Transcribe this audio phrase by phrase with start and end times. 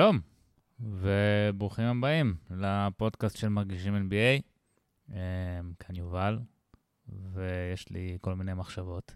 [0.00, 0.20] שלום,
[0.80, 4.42] וברוכים הבאים לפודקאסט של מרגישים NBA.
[5.08, 5.16] אמ,
[5.78, 6.38] כאן יובל,
[7.32, 9.14] ויש לי כל מיני מחשבות.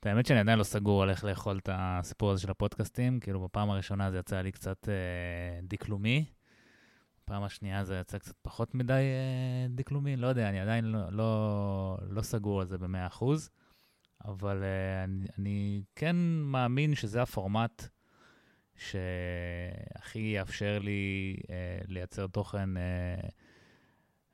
[0.00, 3.40] את האמת שאני עדיין לא סגור על איך לאכול את הסיפור הזה של הפודקאסטים, כאילו
[3.40, 6.24] בפעם הראשונה זה יצא לי קצת אה, דקלומי,
[7.24, 11.98] בפעם השנייה זה יצא קצת פחות מדי אה, דקלומי, לא יודע, אני עדיין לא, לא,
[12.10, 13.24] לא סגור על זה ב-100%,
[14.24, 17.88] אבל אה, אני, אני כן מאמין שזה הפורמט
[18.80, 22.82] שהכי יאפשר לי אה, לייצר תוכן אה,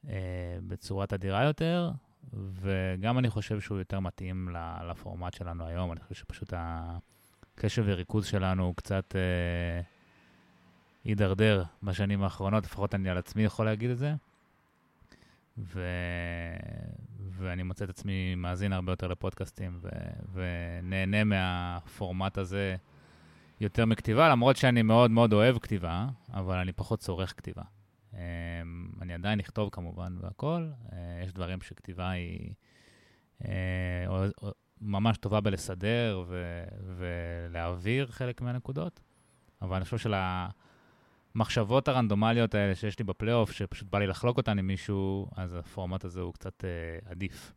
[0.08, 1.90] אה, בצורה תדירה יותר,
[2.32, 4.48] וגם אני חושב שהוא יותר מתאים
[4.88, 5.92] לפורמט שלנו היום.
[5.92, 9.80] אני חושב שפשוט הקשב וריכוז שלנו הוא קצת אה,
[11.04, 14.14] הידרדר בשנים האחרונות, לפחות אני על עצמי יכול להגיד את זה.
[15.58, 15.80] ו...
[17.30, 19.88] ואני מוצא את עצמי מאזין הרבה יותר לפודקאסטים ו...
[20.32, 22.76] ונהנה מהפורמט הזה
[23.60, 27.62] יותר מכתיבה, למרות שאני מאוד מאוד אוהב כתיבה, אבל אני פחות צורך כתיבה.
[28.14, 28.18] אמ,
[29.02, 32.54] אני עדיין אכתוב כמובן והכול, אה, יש דברים שכתיבה היא
[33.44, 34.28] אה,
[34.80, 36.64] ממש טובה בלסדר ו-
[36.96, 39.00] ולהעביר חלק מהנקודות,
[39.62, 40.10] אבל אני חושב
[41.34, 46.04] שלמחשבות הרנדומליות האלה שיש לי בפלייאוף, שפשוט בא לי לחלוק אותן עם מישהו, אז הפורמט
[46.04, 47.52] הזה הוא קצת uh, עדיף.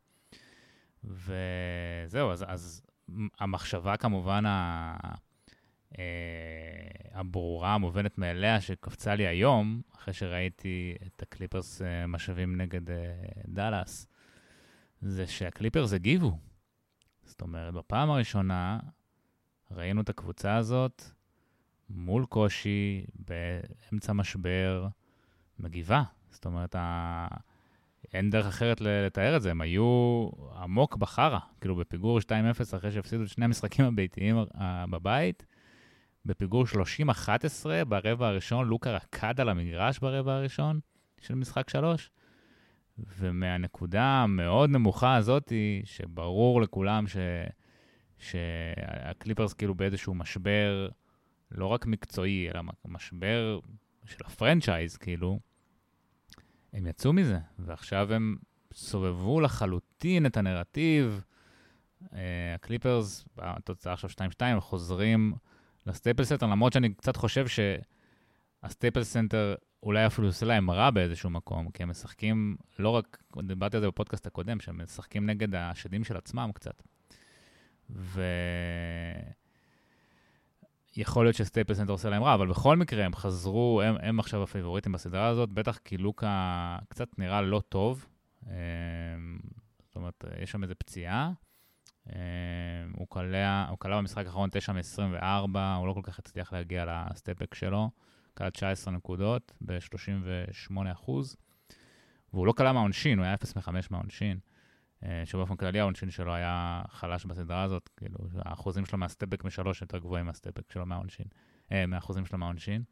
[1.03, 2.81] וזהו, אז, אז
[3.39, 4.97] המחשבה כמובן ה...
[5.97, 6.03] אה,
[7.13, 12.95] הברורה, המובנת מאליה, שקפצה לי היום, אחרי שראיתי את הקליפרס אה, משאבים נגד אה,
[13.47, 14.07] דאלאס,
[15.01, 16.37] זה שהקליפרס הגיבו.
[17.23, 18.79] זאת אומרת, בפעם הראשונה
[19.71, 21.03] ראינו את הקבוצה הזאת
[21.89, 24.87] מול קושי, באמצע משבר,
[25.59, 26.03] מגיבה.
[26.29, 27.27] זאת אומרת, ה...
[28.13, 33.23] אין דרך אחרת לתאר את זה, הם היו עמוק בחרא, כאילו בפיגור 2-0 אחרי שהפסידו
[33.23, 34.35] את שני המשחקים הביתיים
[34.89, 35.45] בבית,
[36.29, 40.79] בפיגור 30-11 ברבע הראשון, לוקה רקד על המגרש ברבע הראשון
[41.21, 42.11] של משחק 3.
[43.17, 45.53] ומהנקודה המאוד נמוכה הזאת,
[45.83, 47.17] שברור לכולם ש...
[48.17, 50.87] שהקליפרס כאילו באיזשהו משבר,
[51.51, 53.59] לא רק מקצועי, אלא משבר
[54.05, 55.39] של ה franchise, כאילו,
[56.73, 58.37] הם יצאו מזה, ועכשיו הם
[58.73, 61.23] סובבו לחלוטין את הנרטיב.
[62.13, 65.33] אה, הקליפרס, התוצאה עכשיו 2-2, חוזרים
[65.89, 67.45] לסטייפל סנטר, למרות שאני קצת חושב
[68.63, 73.77] שהסטייפל סנטר אולי אפילו עושה להם רע באיזשהו מקום, כי הם משחקים, לא רק, דיברתי
[73.77, 76.83] על זה בפודקאסט הקודם, שהם משחקים נגד השדים של עצמם קצת.
[80.97, 84.43] ויכול להיות שסטייפל סנטר עושה להם רע, אבל בכל מקרה הם חזרו, הם, הם עכשיו
[84.43, 88.05] הפייבוריטים בסדרה הזאת, בטח כי לוקה קצת נראה לא טוב.
[88.47, 88.51] אמ,
[89.85, 91.31] זאת אומרת, יש שם איזו פציעה.
[92.15, 97.89] אמ, הוא קלע, במשחק האחרון 9 מ-24, הוא לא כל כך הצליח להגיע לסטפבק שלו,
[98.33, 101.35] קלע 19 נקודות ב-38 אחוז,
[102.33, 104.39] והוא לא קלע מהעונשין, הוא היה 0 מ-5 מהעונשין,
[105.03, 109.97] אה, שבאופן כללי העונשין שלו היה חלש בסדרה הזאת, כאילו, האחוזים שלו מהסטפק משלוש יותר
[109.97, 111.25] גבוהים מהסטפק שלו מהעונשין,
[111.71, 112.83] אה, מהאחוזים שלו מהעונשין.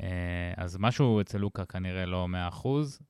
[0.00, 3.00] אה, אז משהו אצל לוקה כנראה לא 100 אחוז,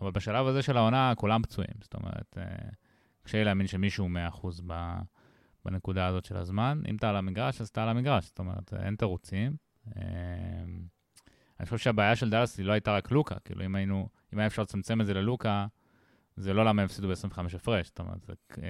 [0.00, 2.36] אבל בשלב הזה של העונה כולם פצועים, זאת אומרת...
[3.22, 4.62] קשה לי להאמין שמישהו 100%
[5.64, 6.82] בנקודה הזאת של הזמן.
[6.88, 9.56] אם אתה על המגרש, אז אתה על המגרש, זאת אומרת, אין תירוצים.
[9.86, 10.02] אמ,
[11.60, 14.46] אני חושב שהבעיה של דאלאס היא לא הייתה רק לוקה, כאילו אם היינו, אם היה
[14.46, 15.66] אפשר לצמצם את זה ללוקה,
[16.36, 18.66] זה לא למה הם הפסידו ב-25 הפרש, זאת אומרת, אה,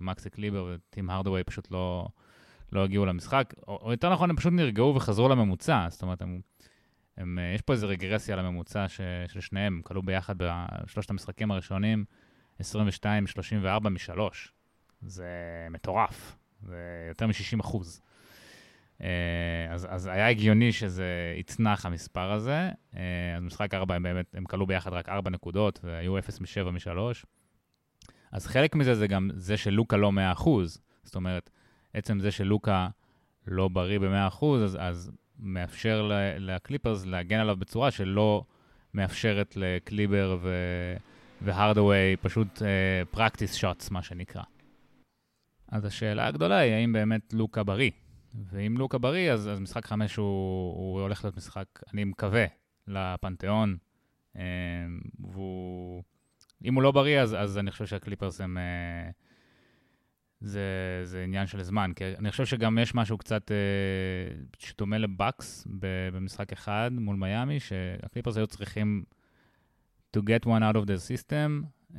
[0.00, 2.08] מקסי קליבר וטים הרדווי פשוט לא,
[2.72, 6.40] לא הגיעו למשחק, או, או יותר נכון, הם פשוט נרגעו וחזרו לממוצע, זאת אומרת, הם,
[7.16, 12.04] הם, יש פה איזו רגרסיה לממוצע ש, של שניהם, הם כלו ביחד בשלושת המשחקים הראשונים,
[12.60, 14.52] 22-34 משלוש.
[15.02, 15.26] זה
[15.70, 18.00] מטורף, זה יותר מ-60 אחוז.
[19.02, 19.08] אה,
[19.70, 22.70] אז, אז היה הגיוני שזה יצנח המספר הזה.
[22.96, 26.70] אה, אז משחק 4 הם באמת, הם כלו ביחד רק 4 נקודות, והיו 0 מ-7
[26.70, 27.24] מ-3.
[28.32, 30.80] אז חלק מזה זה גם זה שלוקה לא 100 אחוז.
[31.02, 31.50] זאת אומרת,
[31.94, 32.88] עצם זה שלוקה
[33.46, 38.44] לא בריא ב-100 אחוז, אז, אז מאפשר לקליפרס להגן עליו בצורה שלא
[38.94, 40.54] מאפשרת לקליבר ו...
[41.42, 42.62] והרדווי פשוט
[43.10, 44.42] פרקטיס uh, שוטס, מה שנקרא.
[45.68, 47.90] אז השאלה הגדולה היא, האם באמת לוקה בריא?
[48.50, 50.24] ואם לוקה בריא, אז, אז משחק חמש הוא,
[50.76, 52.44] הוא הולך להיות משחק, אני מקווה,
[52.86, 53.76] לפנתיאון.
[54.34, 54.38] Uh,
[55.18, 56.02] והוא...
[56.64, 58.58] אם הוא לא בריא, אז, אז אני חושב שהקליפרס הם...
[58.58, 59.12] Uh,
[60.40, 65.66] זה, זה עניין של זמן, כי אני חושב שגם יש משהו קצת uh, שדומה לבאקס
[66.12, 69.04] במשחק אחד מול מיאמי, שהקליפרס היו צריכים
[70.14, 71.96] to get one out of the system, uh,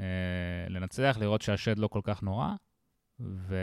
[0.69, 2.50] לנצח, לראות שהשד לא כל כך נורא,
[3.19, 3.57] ו...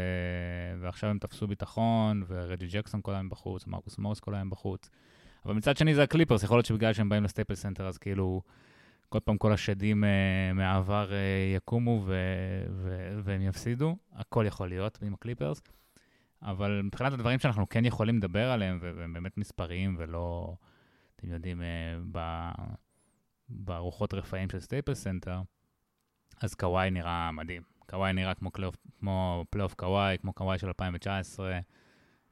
[0.81, 4.91] ועכשיו הם תפסו ביטחון, ורג'י ג'קסון כל היום בחוץ, מרקוס מורס כל היום בחוץ.
[5.45, 8.43] אבל מצד שני זה הקליפרס, יכול להיות שבגלל שהם באים לסטייפל סנטר, אז כאילו,
[9.09, 10.07] כל פעם כל השדים אה,
[10.55, 12.15] מהעבר אה, יקומו ו...
[12.71, 13.19] ו...
[13.25, 15.63] והם יפסידו, הכל יכול להיות עם הקליפרס.
[16.43, 20.55] אבל מבחינת הדברים שאנחנו כן יכולים לדבר עליהם, והם באמת מספריים ולא,
[21.17, 21.63] אתם יודעים,
[22.13, 22.19] ב...
[23.49, 25.41] ברוחות רפאים של סטייפל סנטר,
[26.43, 27.63] אז קוואי נראה מדהים.
[27.91, 31.61] קוואי נראה כמו, קלו, כמו פלייאוף קוואי, כמו קוואי של 2019,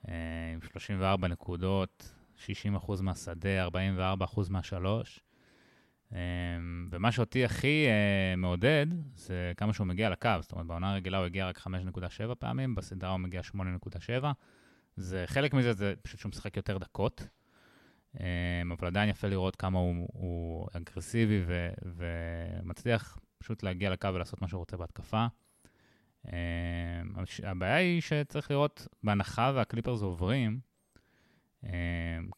[0.08, 0.14] אה,
[0.54, 5.20] עם 34 נקודות, 60% מהשדה, 44% מהשלוש.
[6.12, 6.18] אה,
[6.90, 10.30] ומה שאותי הכי אה, מעודד, זה כמה שהוא מגיע לקו.
[10.40, 14.26] זאת אומרת, בעונה הרגילה הוא הגיע רק 5.7 פעמים, בסדרה הוא מגיע 8.7.
[14.96, 17.26] זה, חלק מזה זה פשוט שהוא משחק יותר דקות.
[18.72, 24.48] אבל עדיין יפה לראות כמה הוא, הוא אגרסיבי ו, ומצליח פשוט להגיע לקו ולעשות מה
[24.48, 25.26] שהוא רוצה בהתקפה.
[27.42, 30.60] הבעיה היא שצריך לראות, בהנחה והקליפרס עוברים,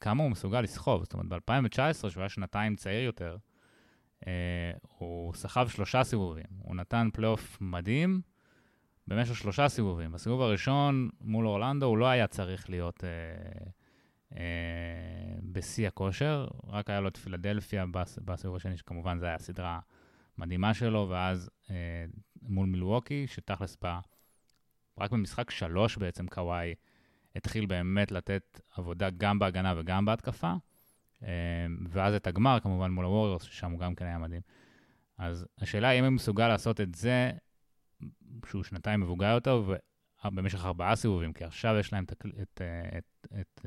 [0.01, 1.03] כמה הוא מסוגל לסחוב.
[1.03, 3.37] זאת אומרת, ב-2019, שהוא היה שנתיים צעיר יותר,
[4.99, 6.47] הוא סחב שלושה סיבובים.
[6.59, 8.21] הוא נתן פלייאוף מדהים
[9.07, 10.13] במשך שלושה סיבובים.
[10.13, 13.71] בסיבוב הראשון מול אורלנדו הוא לא היה צריך להיות אה, אה,
[15.43, 17.85] בשיא הכושר, רק היה לו את פילדלפיה
[18.25, 19.81] בסיבוב השני, שכמובן זו הייתה סדרה
[20.39, 22.05] מדהימה שלו, ואז אה,
[22.43, 24.01] מול מילווקי, שתכלס בא,
[24.99, 26.75] רק במשחק שלוש בעצם קוואי
[27.37, 30.53] התחיל באמת לתת עבודה גם בהגנה וגם בהתקפה,
[31.23, 34.43] אה, ואז את הגמר כמובן מול הווריורס, ששם הוא גם כן היה מדהים.
[35.19, 37.31] אז השאלה היא אם הוא מסוגל לעשות את זה,
[38.47, 39.63] שהוא שנתיים מבוגר יותר,
[40.25, 42.61] ובמשך ארבעה סיבובים, כי עכשיו יש להם את, את, את,
[42.99, 43.67] את, את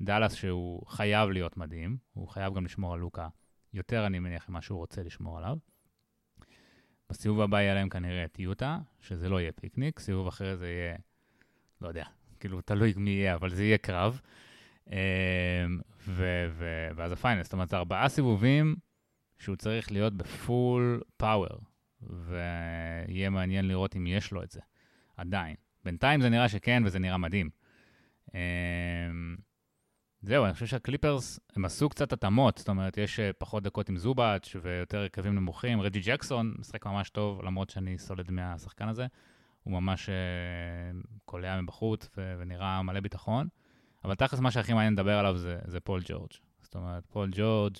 [0.00, 3.28] דאלאס שהוא חייב להיות מדהים, הוא חייב גם לשמור על לוקה
[3.72, 5.56] יותר, אני מניח, ממה שהוא רוצה לשמור עליו.
[7.10, 10.96] בסיבוב הבא יהיה להם כנראה את יוטה, שזה לא יהיה פיקניק, סיבוב אחרי זה יהיה,
[11.80, 12.04] לא יודע,
[12.40, 14.20] כאילו, תלוי מי יהיה, אבל זה יהיה קרב.
[14.90, 14.96] אמ,
[16.06, 18.76] ו- ו- ואז ה final, זאת אומרת, זה ארבעה סיבובים
[19.38, 21.60] שהוא צריך להיות ב full power,
[22.02, 24.60] ויהיה מעניין לראות אם יש לו את זה,
[25.16, 25.56] עדיין.
[25.84, 27.50] בינתיים זה נראה שכן, וזה נראה מדהים.
[30.26, 33.96] זהו, אני חושב שהקליפרס, הם עשו קצת התאמות, זאת אומרת, יש אה, פחות דקות עם
[33.96, 35.80] זובאץ' ויותר הרכבים נמוכים.
[35.80, 39.06] רג'י ג'קסון משחק ממש טוב, למרות שאני סולד מהשחקן הזה.
[39.62, 43.48] הוא ממש אה, קולע מבחוץ ונראה מלא ביטחון.
[44.04, 46.30] אבל תכלס מה שהכי מעניין לדבר עליו זה, זה פול ג'ורג'.
[46.62, 47.76] זאת אומרת, פול ג'ורג'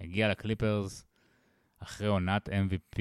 [0.00, 1.04] הגיע לקליפרס
[1.78, 2.98] אחרי עונת MVP,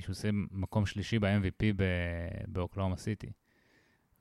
[0.00, 1.82] שהוא עושה מקום שלישי ב-MVP
[2.48, 3.32] באוקלהומה סיטי.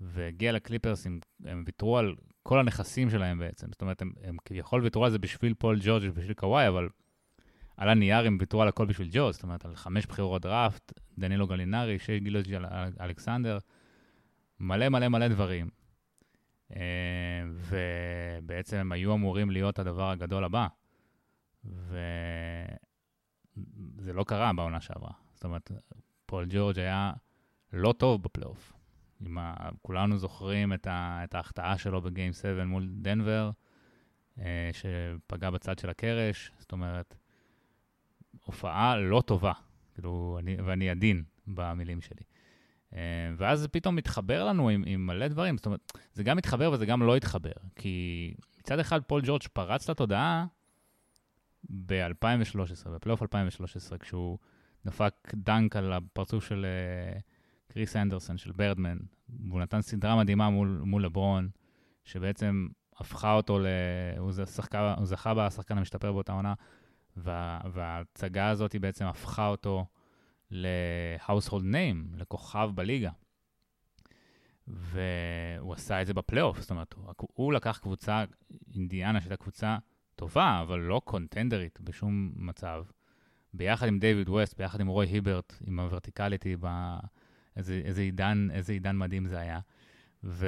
[0.02, 1.08] והגיע לקליפרס,
[1.46, 3.68] הם ויתרו על כל הנכסים שלהם בעצם.
[3.72, 6.90] זאת אומרת, הם, הם כביכול ויתרו על זה בשביל פול ג'ורג' ובשביל קוואי, אבל
[7.78, 11.48] על הנייר הם ויתרו על הכל בשביל ג'ורג', זאת אומרת, על חמש בחירות דראפט, דנילו
[11.48, 12.56] גלינרי, שי גילג'ס
[13.01, 13.57] אלכסנדר,
[14.60, 15.69] מלא מלא מלא דברים.
[16.75, 16.81] אה,
[17.56, 20.68] ובעצם הם היו אמורים להיות הדבר הגדול הבא.
[21.65, 22.77] וזה
[24.13, 25.12] לא קרה בעונה שעברה.
[25.34, 25.72] זאת אומרת,
[26.25, 27.13] פול ג'ורג' היה
[27.74, 28.74] לא טוב בפלייאוף.
[29.38, 29.70] ה...
[29.82, 31.22] כולנו זוכרים את, ה...
[31.24, 33.51] את ההחטאה שלו בגיים 7 מול דנבר,
[34.39, 37.15] אה, שפגע בצד של הקרש, זאת אומרת,
[38.46, 39.53] הופעה לא טובה,
[39.94, 42.24] כאילו, אני, ואני עדין במילים שלי.
[42.94, 43.00] אה,
[43.38, 46.86] ואז זה פתאום מתחבר לנו עם, עם מלא דברים, זאת אומרת, זה גם מתחבר וזה
[46.86, 50.46] גם לא התחבר, כי מצד אחד פול ג'ורג' פרץ לתודעה
[51.70, 54.38] ב-2013, בפלייאוף 2013, כשהוא
[54.86, 56.65] דפק דנק על הפרצוף של...
[57.20, 57.33] אה,
[57.74, 58.98] כריס אנדרסן של בירדמן,
[59.48, 61.50] והוא נתן סדרה מדהימה מול, מול לברון,
[62.03, 63.65] שבעצם הפכה אותו ל...
[64.18, 66.53] הוא, שחקה, הוא זכה בשחקן המשתפר באותה עונה,
[67.18, 69.86] וה, וההצגה הזאת בעצם הפכה אותו
[70.51, 73.12] ל-household name, לכוכב בליגה.
[74.68, 78.24] והוא עשה את זה בפלייאוף, זאת אומרת, הוא, הוא לקח קבוצה,
[78.75, 79.77] אינדיאנה, שהייתה קבוצה
[80.15, 82.84] טובה, אבל לא קונטנדרית בשום מצב,
[83.53, 86.68] ביחד עם דיוויד ווסט, ביחד עם רוי היברט, עם הוורטיקליטי ב...
[87.57, 89.60] איזה, איזה עידן, איזה עידן מדהים זה היה.
[90.24, 90.48] ו...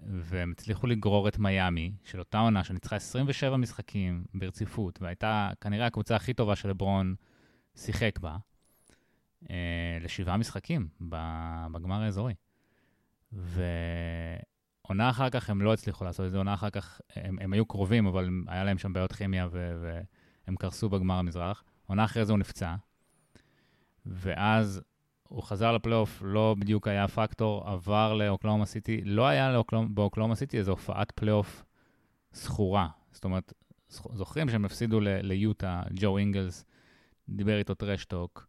[0.00, 6.16] והם הצליחו לגרור את מיאמי, של אותה עונה שניצחה 27 משחקים ברציפות, והייתה כנראה הקבוצה
[6.16, 7.14] הכי טובה שלברון
[7.76, 8.36] שיחק בה,
[9.50, 10.88] אה, לשבעה משחקים
[11.72, 12.34] בגמר האזורי.
[13.32, 17.66] ועונה אחר כך הם לא הצליחו לעשות את זה, עונה אחר כך הם, הם היו
[17.66, 19.82] קרובים, אבל היה להם שם בעיות כימיה ו...
[20.46, 21.64] והם קרסו בגמר המזרח.
[21.86, 22.74] עונה אחרי זה הוא נפצע,
[24.06, 24.82] ואז
[25.30, 30.70] הוא חזר לפלייאוף, לא בדיוק היה פקטור, עבר לאוקלהומה סיטי, לא היה באוקלהומה סיטי איזו
[30.70, 31.64] הופעת פלייאוף
[32.32, 32.88] זכורה.
[33.12, 33.52] זאת אומרת,
[33.88, 36.64] זוכרים שהם הפסידו ליוטה, ג'ו אינגלס
[37.28, 38.46] דיבר איתו trash talk,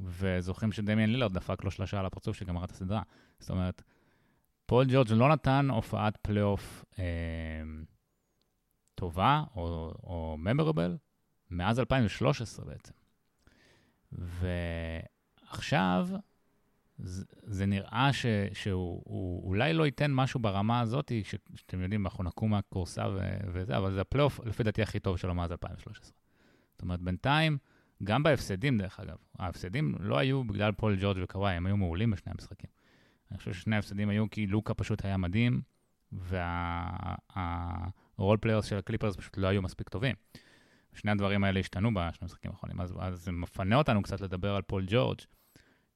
[0.00, 3.02] וזוכרים שדמיאן לילארד דפק לו שלושה על הפרצוף שגמר את הסדרה.
[3.38, 3.82] זאת אומרת,
[4.66, 7.04] פול ג'ורג' לא נתן הופעת פלייאוף אה,
[8.94, 10.96] טובה או, או memorable
[11.50, 12.92] מאז 2013 בעצם.
[15.54, 16.08] ועכשיו
[16.98, 22.24] זה, זה נראה ש, שהוא אולי לא ייתן משהו ברמה הזאת, ש, שאתם יודעים, אנחנו
[22.24, 23.18] נקום מהכורסה ו,
[23.52, 26.12] וזה, אבל זה הפלייאוף, לפי דעתי, הכי טוב שלו מאז 2013.
[26.72, 27.58] זאת אומרת, בינתיים,
[28.04, 32.32] גם בהפסדים, דרך אגב, ההפסדים לא היו בגלל פול ג'ורג' וקוואי, הם היו מעולים בשני
[32.32, 32.70] המשחקים.
[33.30, 35.60] אני חושב ששני ההפסדים היו כי לוקה פשוט היה מדהים,
[36.12, 36.38] וה role
[38.40, 40.14] players של הקליפרס פשוט לא היו מספיק טובים.
[40.94, 44.62] שני הדברים האלה השתנו בשני המשחקים האחרונים, אז, אז זה מפנה אותנו קצת לדבר על
[44.62, 45.18] פול ג'ורג',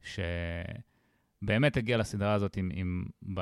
[0.02, 3.37] שבאמת הגיע לסדרה הזאת עם, עם, עם,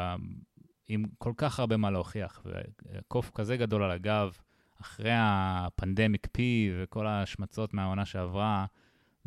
[0.89, 4.39] עם כל כך הרבה מה להוכיח, וקוף כזה גדול על הגב,
[4.81, 8.67] אחרי ה Pandemic P וכל ההשמצות מהעונה שעברה,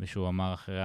[0.00, 0.82] ושהוא אמר אחרי,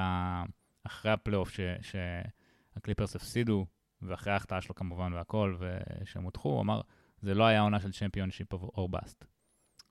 [0.84, 3.66] אחרי הפלייאוף שהקליפרס הפסידו,
[4.02, 6.82] ואחרי ההחטאה שלו כמובן והכל, ושהם הודחו, הוא אמר,
[7.22, 9.26] זה לא היה עונה של championship or bust.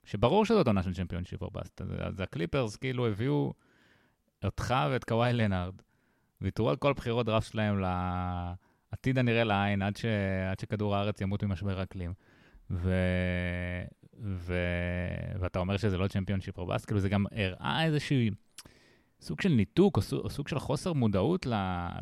[0.03, 1.81] שברור שזאת עונה של championship or bust.
[1.81, 3.53] אז הקליפרס כאילו הביאו
[4.43, 5.73] אותך ואת קוואי לנארד,
[6.45, 10.05] ויתרו על כל בחירות דראפט שלהם לעתיד הנראה לעין, עד, ש...
[10.51, 12.13] עד שכדור הארץ ימות ממשבר אקלים.
[12.71, 12.93] ו...
[14.19, 14.55] ו...
[15.39, 18.17] ואתה אומר שזה לא championship or bust, כאילו זה גם הראה איזשהו
[19.21, 21.45] סוג של ניתוק, או סוג, או סוג של חוסר מודעות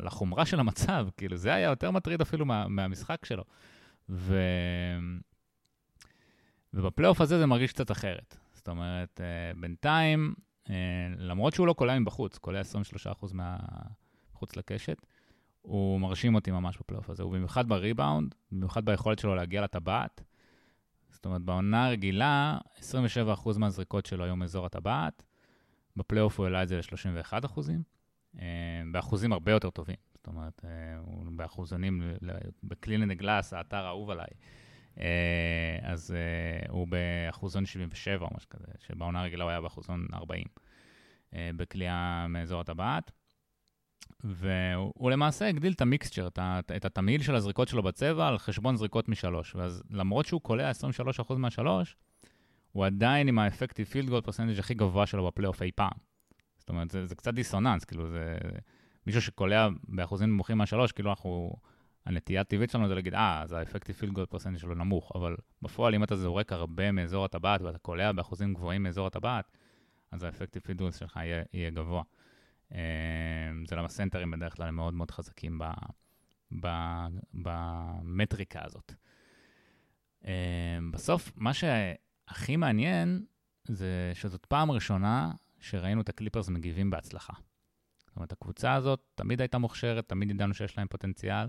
[0.00, 3.44] לחומרה של המצב, כאילו זה היה יותר מטריד אפילו מה, מהמשחק שלו.
[4.08, 4.40] ו...
[6.74, 8.36] ובפלייאוף הזה זה מרגיש קצת אחרת.
[8.52, 10.34] זאת אומרת, אה, בינתיים,
[10.70, 10.74] אה,
[11.18, 13.32] למרות שהוא לא קולע מבחוץ, קולע 23%
[14.44, 15.06] מחוץ לקשת,
[15.62, 20.22] הוא מרשים אותי ממש בפלייאוף הזה, ובמיוחד בריבאונד, במיוחד ביכולת שלו להגיע לטבעת.
[21.10, 25.22] זאת אומרת, בעונה הרגילה, 27% מהזריקות שלו היו מאזור הטבעת,
[25.96, 27.82] בפלייאוף הוא העלה את זה ל-31 אחוזים,
[28.38, 29.96] אה, באחוזים הרבה יותר טובים.
[30.14, 32.02] זאת אומרת, אה, הוא באחוזונים,
[32.62, 34.26] בקלינן גלאס, האתר האהוב עליי,
[35.00, 36.14] אה, אז
[36.68, 40.44] הוא באחוזון 77 או משהו כזה, שבעונה הרגילה הוא היה באחוזון 40
[41.32, 43.10] בקליעה מאזור הטבעת.
[44.24, 46.38] והוא למעשה הגדיל את ה mixture, את,
[46.76, 49.54] את התמהיל של הזריקות שלו בצבע על חשבון זריקות משלוש.
[49.54, 51.96] ואז למרות שהוא קולע 23% מהשלוש,
[52.72, 55.98] הוא עדיין עם ה effective field goal percentage הכי גבוה שלו בפלייאוף אי פעם.
[56.58, 58.38] זאת אומרת, זה, זה קצת דיסוננס, כאילו זה...
[59.06, 61.56] מישהו שקולע באחוזים נמוכים מהשלוש, כאילו אנחנו...
[62.06, 65.36] הנטייה הטבעית שלנו זה להגיד, אה, אז ה effective field goal percentage שלו נמוך, אבל
[65.62, 69.48] בפועל, אם אתה זורק הרבה מאזור הטבעת ואתה קולע באחוזים גבוהים מאזור הטבעת,
[70.12, 72.02] אז ה effective field goal שלך יהיה, יהיה גבוה.
[72.72, 72.78] אמ,
[73.66, 75.60] זה למה סנטרים בדרך כלל הם מאוד מאוד חזקים
[77.34, 78.92] במטריקה הזאת.
[80.24, 83.24] אמ, בסוף, מה שהכי מעניין
[83.68, 87.32] זה שזאת פעם ראשונה שראינו את הקליפרס מגיבים בהצלחה.
[88.06, 91.46] זאת אומרת, הקבוצה הזאת תמיד הייתה מוכשרת, תמיד ידענו שיש להם פוטנציאל,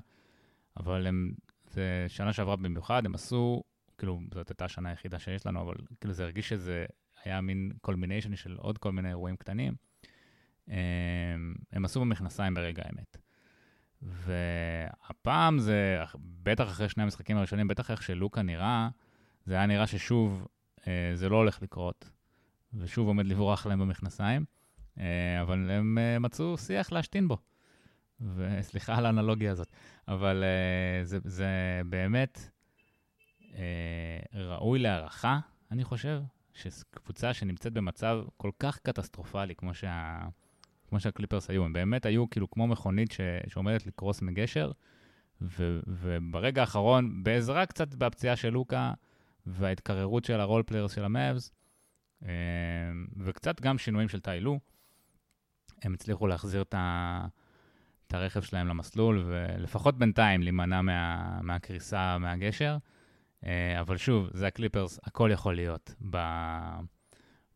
[0.77, 1.31] אבל הם,
[1.69, 3.63] זה שנה שעברה במיוחד, הם עשו,
[3.97, 6.85] כאילו, זאת הייתה השנה היחידה שיש לנו, אבל כאילו זה הרגיש שזה
[7.23, 9.75] היה מין culmination של עוד כל מיני אירועים קטנים.
[10.67, 13.17] הם, הם עשו במכנסיים ברגע האמת.
[14.01, 15.99] והפעם זה,
[16.43, 18.89] בטח אחרי שני המשחקים הראשונים, בטח איך שלוקה נראה,
[19.45, 20.47] זה היה נראה ששוב
[20.87, 22.09] אה, זה לא הולך לקרות,
[22.73, 24.45] ושוב עומד לברוח להם במכנסיים,
[24.99, 27.37] אה, אבל הם אה, מצאו שיח להשתין בו.
[28.35, 29.67] וסליחה על האנלוגיה הזאת,
[30.07, 32.49] אבל אה, זה, זה באמת
[33.53, 35.39] אה, ראוי להערכה,
[35.71, 36.21] אני חושב,
[36.53, 40.19] שקבוצה שנמצאת במצב כל כך קטסטרופלי, כמו שה...
[40.95, 43.21] כמו שהקליפרס היו, הם באמת היו כאילו כמו מכונית ש...
[43.47, 44.71] שעומדת לקרוס מגשר,
[45.41, 45.79] ו...
[45.87, 48.93] וברגע האחרון, בעזרה קצת בפציעה של לוקה
[49.45, 51.51] וההתקררות של ה role players של המאבס,
[52.25, 52.29] אה,
[53.17, 54.59] וקצת גם שינויים של טיי לו,
[55.83, 57.25] הם הצליחו להחזיר את, ה...
[58.07, 61.39] את הרכב שלהם למסלול, ולפחות בינתיים להימנע מה...
[61.41, 62.77] מהקריסה מהגשר.
[63.45, 66.17] אה, אבל שוב, זה הקליפרס, הכל יכול להיות ב...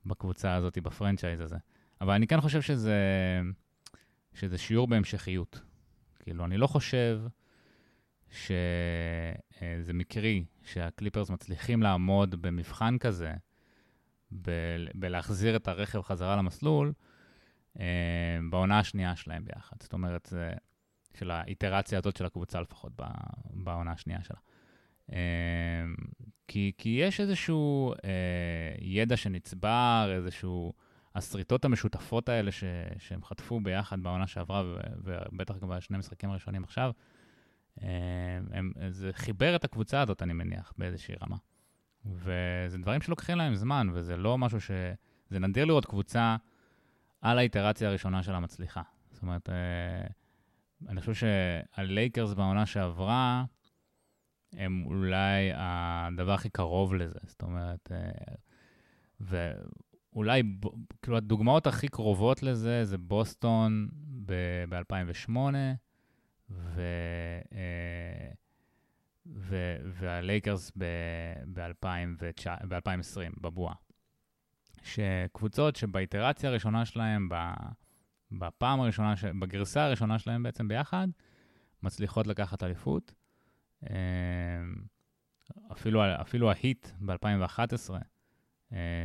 [0.06, 1.58] בקבוצה הזאת, ב franchise הזה.
[2.02, 3.00] אבל אני כן חושב שזה,
[4.34, 5.62] שזה שיעור בהמשכיות.
[6.20, 7.22] כאילו, אני לא חושב
[8.32, 13.34] שזה מקרי שהקליפרס מצליחים לעמוד במבחן כזה,
[14.32, 16.94] ב- בלהחזיר את הרכב חזרה למסלול,
[17.80, 17.86] אה,
[18.50, 19.76] בעונה השנייה שלהם ביחד.
[19.82, 20.54] זאת אומרת, זה
[21.14, 22.92] של האיטרציה הזאת של הקבוצה לפחות
[23.54, 24.40] בעונה השנייה שלה.
[25.12, 25.86] אה,
[26.48, 30.74] כי, כי יש איזשהו אה, ידע שנצבר, איזשהו...
[31.16, 32.64] השריטות המשותפות האלה ש,
[32.98, 34.74] שהם חטפו ביחד בעונה שעברה, ו,
[35.04, 36.92] ובטח גם בשני המשחקים הראשונים עכשיו,
[37.82, 37.88] אה,
[38.52, 41.38] הם, זה חיבר את הקבוצה הזאת, אני מניח, באיזושהי רמה.
[42.06, 44.72] וזה דברים שלוקחים להם זמן, וזה לא משהו ש...
[45.30, 46.36] זה נדיר לראות קבוצה
[47.22, 48.82] על האיטרציה הראשונה שלה מצליחה.
[49.12, 49.50] זאת אומרת,
[50.88, 53.46] אני חושב שהלייקרס בעונה שעברה,
[54.54, 57.20] הם אולי הדבר הכי קרוב לזה.
[57.24, 57.92] זאת אומרת,
[60.14, 60.44] ואולי,
[61.02, 63.90] כאילו, הדוגמאות הכי קרובות לזה זה בוסטון
[64.26, 65.36] ב-2008,
[66.50, 66.82] ו...
[69.26, 71.88] ו- והלייקרס ב-2020,
[73.42, 73.76] בבועה.
[74.84, 77.30] שקבוצות שבאיטרציה הראשונה שלהם,
[78.32, 81.08] בפעם הראשונה, בגרסה הראשונה שלהם בעצם ביחד,
[81.84, 83.14] מצליחות לקחת אליפות.
[83.84, 83.90] אמ,
[85.72, 88.00] אפילו, אפילו ההיט ב-2011, אה,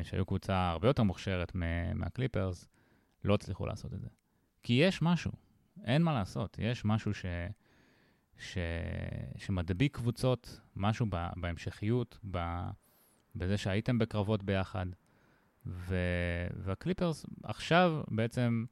[0.02, 1.52] שהיו קבוצה הרבה יותר מוכשרת
[1.94, 2.68] מהקליפרס,
[3.25, 4.09] לא הצליחו לעשות את זה.
[4.62, 5.33] כי יש משהו,
[5.85, 7.25] אין מה לעשות, יש משהו ש...
[8.38, 8.59] ש...
[9.37, 11.26] שמדביק קבוצות, משהו ב...
[11.37, 12.68] בהמשכיות, ב...
[13.37, 14.87] בזה שהייתם בקרבות ביחד.
[15.66, 15.97] ו...
[16.56, 18.64] והקליפרס עכשיו בעצם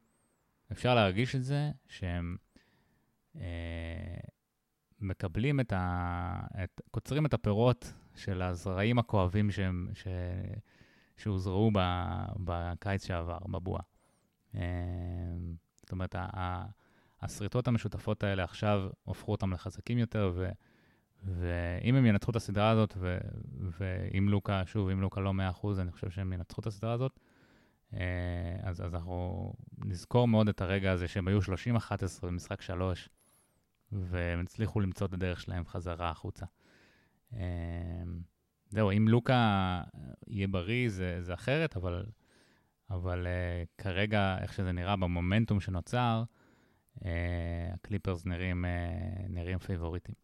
[0.71, 2.37] אפשר להרגיש את זה שהם
[3.35, 3.41] אה,
[4.99, 6.45] מקבלים את ה...
[6.63, 6.81] את...
[6.91, 9.87] קוצרים את הפירות של הזרעים הכואבים שהם...
[9.93, 10.07] ש...
[11.17, 11.71] שהוזרעו.
[12.39, 13.81] בקיץ שעבר, בבועה.
[14.55, 14.61] אה,
[15.75, 16.15] זאת אומרת.
[17.23, 20.49] השריטות המשותפות האלה עכשיו הופכו אותם לחזקים יותר, ו,
[21.23, 23.17] ואם הם ינצחו את הסדרה הזאת, ו,
[23.79, 27.19] ואם לוקה, שוב, אם לוקה לא 100%, אני חושב שהם ינצחו את הסדרה הזאת,
[27.93, 27.99] אה,
[28.63, 31.45] אז, אז אנחנו נזכור מאוד את הרגע הזה שהם היו 30-11
[32.23, 33.09] במשחק 3,
[33.91, 36.45] והם הצליחו למצוא את הדרך שלהם חזרה החוצה.
[38.73, 39.81] אה, זהו, אם לוקה
[40.27, 42.05] יהיה בריא זה, זה אחרת, אבל,
[42.89, 46.23] אבל אה, כרגע, איך שזה נראה במומנטום שנוצר,
[47.05, 50.15] אה, הקליפרס נראים, אה, נראים פייבוריטים.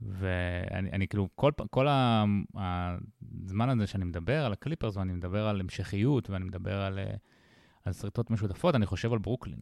[0.00, 6.30] ואני אני, כאילו, כל, כל הזמן הזה שאני מדבר על הקליפרס, ואני מדבר על המשכיות,
[6.30, 7.14] ואני מדבר על, אה,
[7.84, 9.58] על שריטות משותפות, אני חושב על ברוקלין.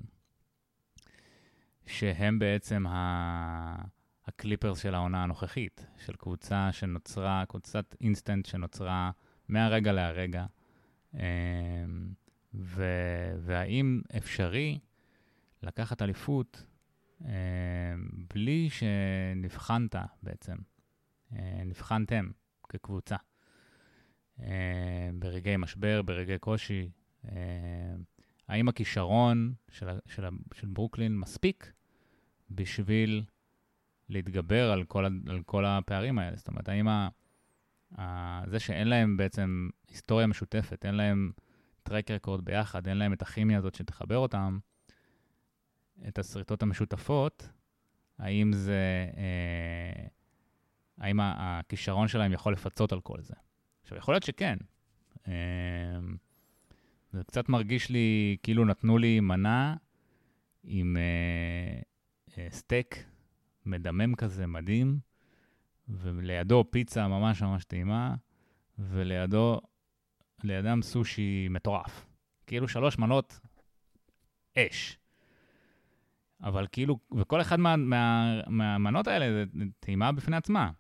[1.87, 4.02] שהם בעצם ה...
[4.27, 9.11] הקליפרס של העונה הנוכחית, של קבוצה שנוצרה, קבוצת אינסטנט שנוצרה
[9.49, 10.47] מהרגע להרגע.
[12.55, 12.85] ו...
[13.39, 14.79] והאם אפשרי
[15.63, 16.65] לקחת אליפות
[17.25, 17.33] אה,
[18.35, 20.57] בלי שנבחנת בעצם,
[21.33, 22.31] אה, נבחנתם
[22.69, 23.17] כקבוצה.
[24.41, 26.91] אה, ברגעי משבר, ברגעי קושי,
[28.49, 31.73] האם הכישרון של, של, של ברוקלין מספיק
[32.51, 33.25] בשביל
[34.13, 36.37] להתגבר על כל, על כל הפערים האלה?
[36.37, 37.09] זאת אומרת, האם ה,
[37.99, 41.33] ה, זה שאין להם בעצם היסטוריה משותפת, אין להם
[41.83, 44.59] טרק רקורד ביחד, אין להם את הכימיה הזאת שתחבר אותם,
[46.09, 47.49] את השריטות המשותפות,
[48.19, 50.07] האם זה, אה,
[50.99, 53.35] האם הכישרון שלהם יכול לפצות על כל זה.
[53.83, 54.57] עכשיו, יכול להיות שכן.
[55.29, 55.33] אה,
[57.13, 59.77] זה קצת מרגיש לי כאילו נתנו לי מנה
[60.65, 61.81] עם אה,
[62.39, 63.05] אה, סטייק
[63.67, 64.99] מדמם כזה, מדהים,
[65.89, 68.15] ולידו פיצה ממש ממש טעימה,
[68.79, 69.61] ולידו,
[70.45, 72.07] לידם סושי מטורף.
[72.47, 73.41] כאילו שלוש מנות
[74.59, 74.99] אש.
[76.43, 79.45] אבל כאילו, וכל אחד מה, מה, מהמנות האלה זה
[79.81, 80.71] טעימה בפני עצמה.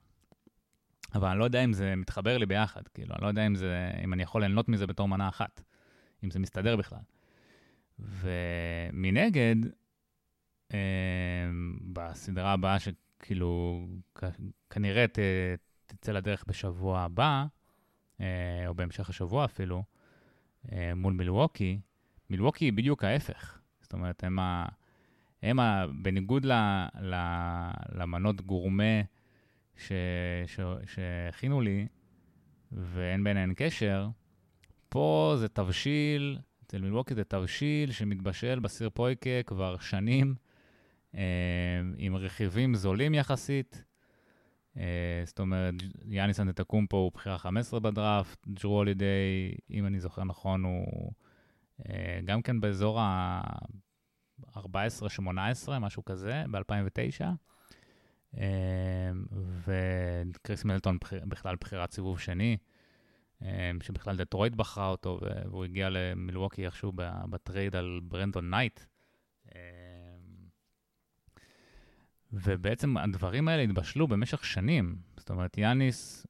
[1.14, 3.90] אבל אני לא יודע אם זה מתחבר לי ביחד, כאילו, אני לא יודע אם, זה,
[4.04, 5.62] אם אני יכול ליהנות מזה בתור מנה אחת,
[6.24, 6.98] אם זה מסתדר בכלל.
[7.98, 9.56] ומנגד,
[11.92, 13.80] בסדרה הבאה, שכאילו,
[14.70, 15.18] כנראה ת,
[15.86, 17.44] תצא לדרך בשבוע הבא,
[18.20, 19.82] אה, או בהמשך השבוע אפילו,
[20.72, 21.80] אה, מול מילווקי,
[22.30, 23.58] מילווקי היא בדיוק ההפך.
[23.80, 24.66] זאת אומרת, הם ה...
[25.42, 26.52] הם, ה, בניגוד ל,
[27.00, 27.14] ל,
[27.92, 29.02] למנות גורמה
[30.86, 31.86] שהכינו לי,
[32.72, 34.08] ואין ביניהן קשר,
[34.88, 40.34] פה זה תבשיל, אצל מילווקי זה תבשיל שמתבשל בסיר פויקה כבר שנים,
[41.96, 43.84] עם רכיבים זולים יחסית.
[44.76, 50.64] אה, זאת אומרת, יאניס אנטטוקומפו הוא בחירה 15 בדראפט, ג'רו הולידיי, אם אני זוכר נכון,
[50.64, 51.12] הוא
[51.88, 53.40] אה, גם כן באזור ה...
[54.56, 54.58] 14-18,
[55.80, 57.24] משהו כזה, ב-2009.
[58.34, 58.40] אמ,
[59.64, 62.56] וקריס מידלטון בכלל בחירת סיבוב שני,
[63.82, 66.92] שבכלל דטרויט בחרה אותו, והוא הגיע למילווקי איכשהו
[67.30, 68.80] בטרייד על ברנדון נייט.
[72.32, 74.96] ובעצם הדברים האלה התבשלו במשך שנים.
[75.16, 76.26] זאת אומרת, יאניס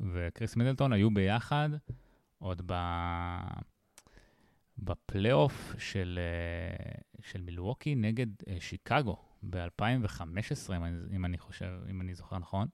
[0.00, 1.70] וקריס מידלטון היו ביחד
[2.38, 2.74] עוד ב...
[4.82, 9.16] בפלייאוף של, אה, של מילווקי נגד אה, שיקגו
[9.50, 10.84] ב-2015, אם,
[11.16, 12.68] אם אני חושב, אם אני זוכר נכון.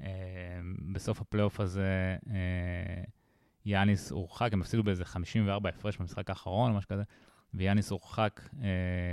[0.00, 0.06] אה,
[0.92, 2.16] בסוף הפלייאוף הזה
[3.66, 7.02] יאניס הורחק, הם הפסידו באיזה 54 הפרש במשחק האחרון או משהו כזה.
[7.54, 8.40] ויאניס הורחק,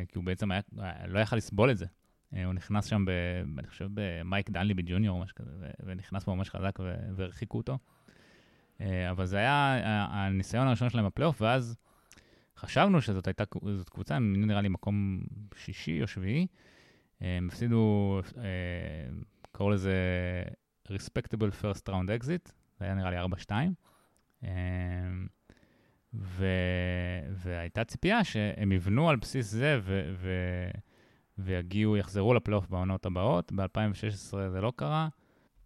[0.07, 0.61] כי הוא בעצם היה,
[1.07, 1.85] לא יכל לסבול את זה.
[2.31, 3.11] הוא נכנס שם, ב,
[3.59, 6.79] אני חושב, במייק דנליבי ג'וניור או משהו כזה, ונכנס פה ממש חזק
[7.15, 7.77] והרחיקו אותו.
[9.11, 9.77] אבל זה היה
[10.09, 11.77] הניסיון הראשון שלהם בפלייאוף, ואז
[12.57, 13.43] חשבנו שזאת הייתה,
[13.75, 15.21] זאת קבוצה, נראה לי מקום
[15.55, 16.47] שישי או שביעי.
[17.21, 18.19] הם הפסידו,
[19.51, 19.93] קראו לזה
[20.87, 23.17] Respectable First Round Exit, זה היה נראה לי
[24.41, 24.45] 4-2.
[26.13, 26.45] ו...
[27.31, 30.13] והייתה ציפייה שהם יבנו על בסיס זה ו...
[30.13, 30.31] ו...
[31.37, 33.51] ויגיעו, יחזרו לפלייאוף בעונות הבאות.
[33.51, 35.07] ב-2016 זה לא קרה,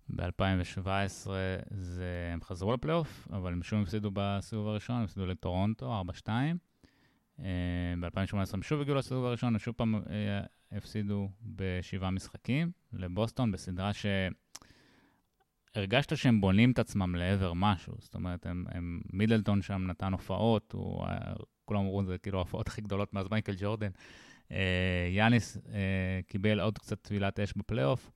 [0.09, 1.29] ב-2017
[1.71, 2.29] זה...
[2.33, 6.29] הם חזרו לפלייאוף, אבל הם שוב הפסידו בסיבוב הראשון, הם הפסידו לטורונטו, 4-2.
[7.99, 13.93] ב-2018 הם שוב הגיעו לסיבוב הראשון, הם שוב פעם אה, הפסידו בשבעה משחקים לבוסטון, בסדרה
[13.93, 14.05] ש...
[15.75, 20.71] הרגשת שהם בונים את עצמם לעבר משהו, זאת אומרת, הם, הם מידלטון שם נתן הופעות,
[20.71, 21.05] הוא,
[21.65, 23.89] כולם אמרו, זה כאילו ההופעות הכי גדולות מאז מייקל ג'ורדן.
[24.51, 28.11] אה, יאניס אה, קיבל עוד קצת טבילת אש בפלייאוף,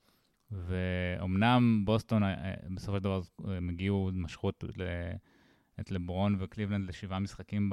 [0.51, 4.63] ואומנם בוסטון, אה, בסופו של דבר הם הגיעו, משכו את,
[5.79, 7.69] את לברון וקליבלנד לשבעה משחקים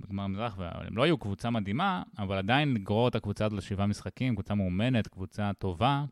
[0.00, 4.34] בגמר המזרח, והם לא היו קבוצה מדהימה, אבל עדיין לגרור את הקבוצה הזאת לשבעה משחקים,
[4.34, 6.04] קבוצה מאומנת, קבוצה טובה.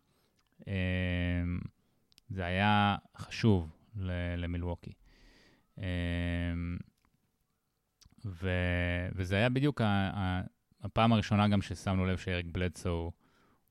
[2.30, 3.76] זה היה חשוב
[4.36, 4.92] למילווקי.
[5.78, 5.84] אמ,
[8.24, 8.50] ו,
[9.14, 9.80] וזה היה בדיוק
[10.82, 13.12] הפעם הראשונה גם ששמנו לב שאריק בלדסו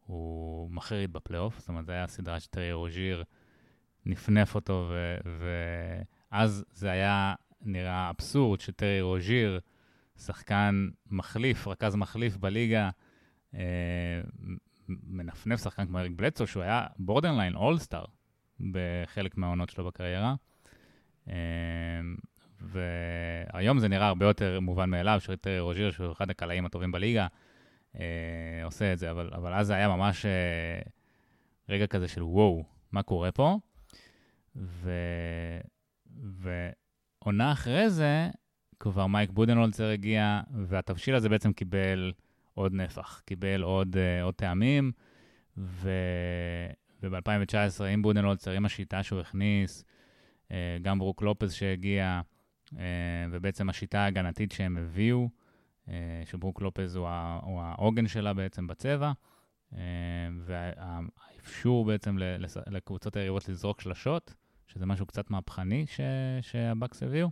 [0.05, 3.23] הוא מחריד בפלייאוף, זאת אומרת, זו הייתה סדרה שטרי רוז'יר
[4.05, 5.17] נפנף אותו, ו,
[6.31, 9.59] ואז זה היה נראה אבסורד שטרי רוז'יר,
[10.17, 12.89] שחקן מחליף, רכז מחליף בליגה,
[13.53, 14.21] אה,
[14.87, 18.05] מנפנף שחקן כמו אריק בלדסו, שהוא היה borderline, all-star,
[18.71, 20.35] בחלק מהעונות שלו בקריירה.
[21.27, 21.33] אמ,
[22.61, 27.27] והיום זה נראה הרבה יותר מובן מאליו, שטרי רוזיר, שהוא אחד הקלעים הטובים בליגה,
[27.99, 30.81] אה, עושה את זה, אבל, אבל אז זה היה ממש אה,
[31.69, 33.59] רגע כזה של וואו, מה קורה פה?
[34.55, 34.91] ו...
[36.21, 38.29] ועונה אחרי זה,
[38.79, 42.13] כבר מייק בודנולצר הגיע, והתבשיל הזה בעצם קיבל
[42.53, 44.91] עוד נפח, קיבל עוד, uh, עוד טעמים,
[45.57, 45.89] ו...
[47.03, 49.83] וב-2019, עם בודנולצר, עם השיטה שהוא הכניס,
[50.51, 52.21] אה, גם ברוק לופז שהגיע,
[52.77, 52.83] אה,
[53.31, 55.29] ובעצם השיטה ההגנתית שהם הביאו,
[55.89, 55.93] אה,
[56.25, 57.07] שברוק לופז הוא
[57.61, 59.11] העוגן שלה בעצם בצבע,
[60.45, 62.17] והאפשור בעצם
[62.67, 64.33] לקבוצות היריבות לזרוק שלשות,
[64.67, 65.85] שזה משהו קצת מהפכני
[66.41, 67.29] שהבאקס הביאו,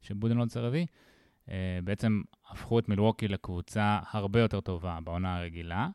[0.00, 0.86] שבודנולצר הביא.
[1.84, 5.88] בעצם הפכו את מילווקי לקבוצה הרבה יותר טובה בעונה הרגילה,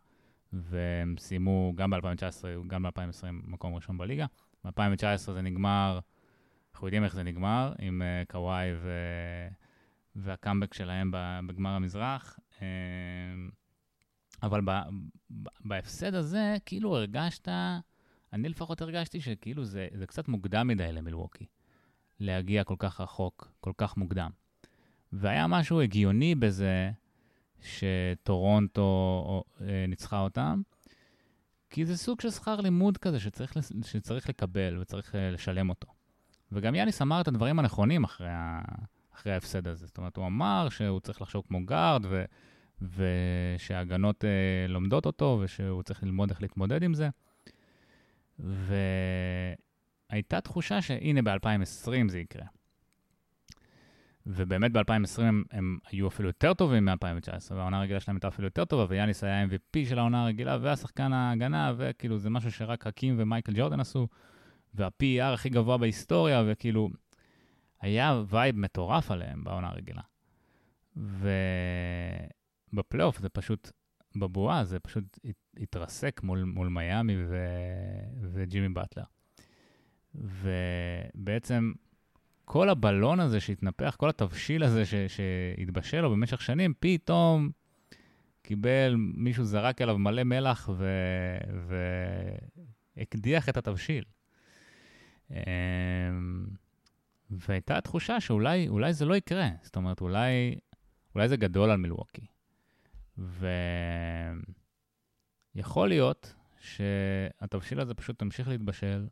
[0.54, 4.26] והם סיימו גם ב-2019, גם ב-2020 מקום ראשון בליגה.
[4.66, 6.00] ב-2019 זה נגמר,
[6.74, 8.92] אנחנו יודעים איך זה נגמר, עם uh, קוואי ו...
[10.16, 11.12] והקאמבק שלהם
[11.48, 12.40] בגמר המזרח.
[12.50, 12.62] Uh,
[14.44, 14.62] אבל.
[14.66, 14.72] ב...
[15.60, 17.48] בהפסד הזה, כאילו הרגשת,
[18.34, 21.46] אני לפחות הרגשתי שכאילו זה, זה קצת מוקדם מדי למילווקי,
[22.20, 24.30] להגיע כל כך רחוק, כל כך מוקדם.
[25.14, 26.92] והיה משהו הגיוני בזה,
[27.62, 30.62] שטורונטו אה, ניצחה אותם,
[31.70, 35.88] כי זה סוג של שכר לימוד כזה שצריך, שצריך לקבל וצריך אה, לשלם אותו.
[36.52, 38.62] וגם יאניס אמר את הדברים הנכונים אחרי, ה,
[39.16, 39.86] אחרי ההפסד הזה.
[39.86, 42.26] זאת אומרת, הוא אמר שהוא צריך לחשוב כמו גארד, ו,
[42.82, 47.10] ושההגנות אה, לומדות אותו, ושהוא צריך ללמוד איך להתמודד עם זה.
[50.10, 52.46] והייתה תחושה שהנה ב-2020 זה יקרה.
[54.30, 58.66] ובאמת ב-2020 הם, הם היו אפילו יותר טובים מ-2019, והעונה הרגילה שלהם הייתה אפילו יותר
[58.66, 63.52] טובה, ויאניס היה MVP של העונה הרגילה, והשחקן ההגנה, וכאילו זה משהו שרק חכים ומייקל
[63.56, 64.08] ג'ורדן עשו,
[64.74, 66.90] וה-PER הכי גבוה בהיסטוריה, וכאילו,
[67.82, 70.02] היה vibe מטורף עליהם בעונה הרגילה.
[72.74, 73.72] ובפלייאוף זה פשוט,
[74.16, 75.20] בבועה זה פשוט
[75.58, 77.38] התרסק מול, מול מיאמי ו...
[78.34, 79.04] וג'ימי באטלר.
[80.16, 81.72] ובעצם
[82.50, 87.50] כל הבלון הזה שהתנפח, כל התבשיל הזה ש, שהתבשל לו במשך שנים, פתאום
[88.42, 90.90] קיבל, מישהו זרק אליו מלא מלח ו...
[92.98, 94.04] והקדיח את התבשיל.
[95.32, 95.36] אמ,
[97.30, 100.56] והייתה תחושה שאולי זה לא יקרה, זאת אומרת, אולי,
[101.16, 102.26] אולי זה גדול על מילווקי.
[105.56, 109.08] ויכול להיות שהתבשיל הזה פשוט תמשיך להתבשל,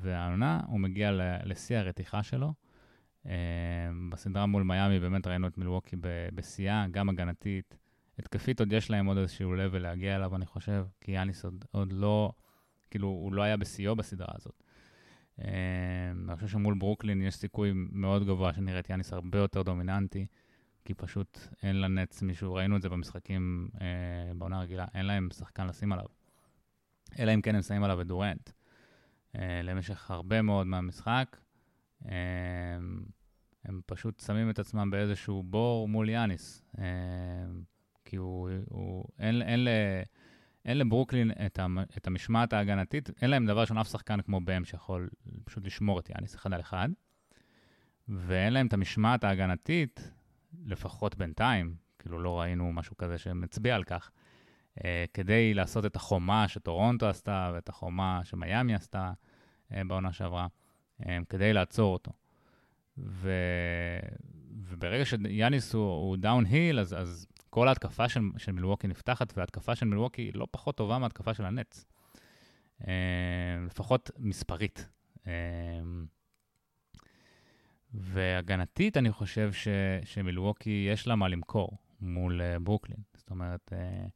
[0.00, 1.10] והעונה הוא מגיע
[1.44, 2.52] לשיא הרתיחה שלו.
[3.24, 3.26] Uh,
[4.10, 5.96] בסדרה מול מיאמי באמת ראינו את מילווקי
[6.34, 7.76] בשיאה, גם הגנתית.
[8.18, 11.92] התקפית עוד יש להם עוד איזשהו לבל להגיע אליו, אני חושב, כי יאניס עוד, עוד
[11.92, 12.32] לא,
[12.90, 14.62] כאילו, הוא לא היה בשיאו בסדרה הזאת.
[15.40, 15.42] Uh,
[16.28, 20.26] אני חושב שמול ברוקלין יש סיכוי מאוד גבוה שנראה את יאניס הרבה יותר דומיננטי,
[20.84, 25.66] כי פשוט אין לנץ מישהו, ראינו את זה במשחקים אה, בעונה רגילה, אין להם שחקן
[25.66, 26.06] לשים עליו.
[27.18, 28.50] אלא אם כן הם שמים עליו את דורנט.
[29.38, 31.36] אה, למשך הרבה מאוד מהמשחק,
[32.08, 32.12] אה,
[33.64, 36.64] הם פשוט שמים את עצמם באיזשהו בור מול יאניס.
[36.78, 36.84] אה,
[38.04, 40.04] כי הוא, הוא אין, אין, אין,
[40.64, 44.64] אין לברוקלין את, המ, את המשמעת ההגנתית, אין להם דבר ראשון אף שחקן כמו בם
[44.64, 45.08] שיכול
[45.44, 46.88] פשוט לשמור את יאניס אחד על אחד,
[48.08, 50.10] ואין להם את המשמעת ההגנתית,
[50.66, 54.10] לפחות בינתיים, כאילו לא ראינו משהו כזה שמצביע על כך,
[55.14, 59.12] כדי לעשות את החומה שטורונטו עשתה ואת החומה שמיאמי עשתה
[59.72, 60.46] אה, בעונה שעברה,
[61.06, 62.12] אה, כדי לעצור אותו.
[62.98, 63.30] ו...
[64.68, 69.86] וברגע שיאניס הוא, הוא downhill, אז, אז כל ההתקפה של, של מילווקי נפתחת, וההתקפה של
[69.86, 71.84] מילווקי היא לא פחות טובה מההתקפה של הנץ.
[72.82, 72.86] אה,
[73.66, 74.88] לפחות מספרית.
[75.16, 75.28] Uh,
[77.94, 79.68] והגנתית, אני חושב ש,
[80.04, 82.98] שמילווקי יש לה מה למכור מול אה, ברוקלין.
[83.14, 84.08] זאת אומרת, אה,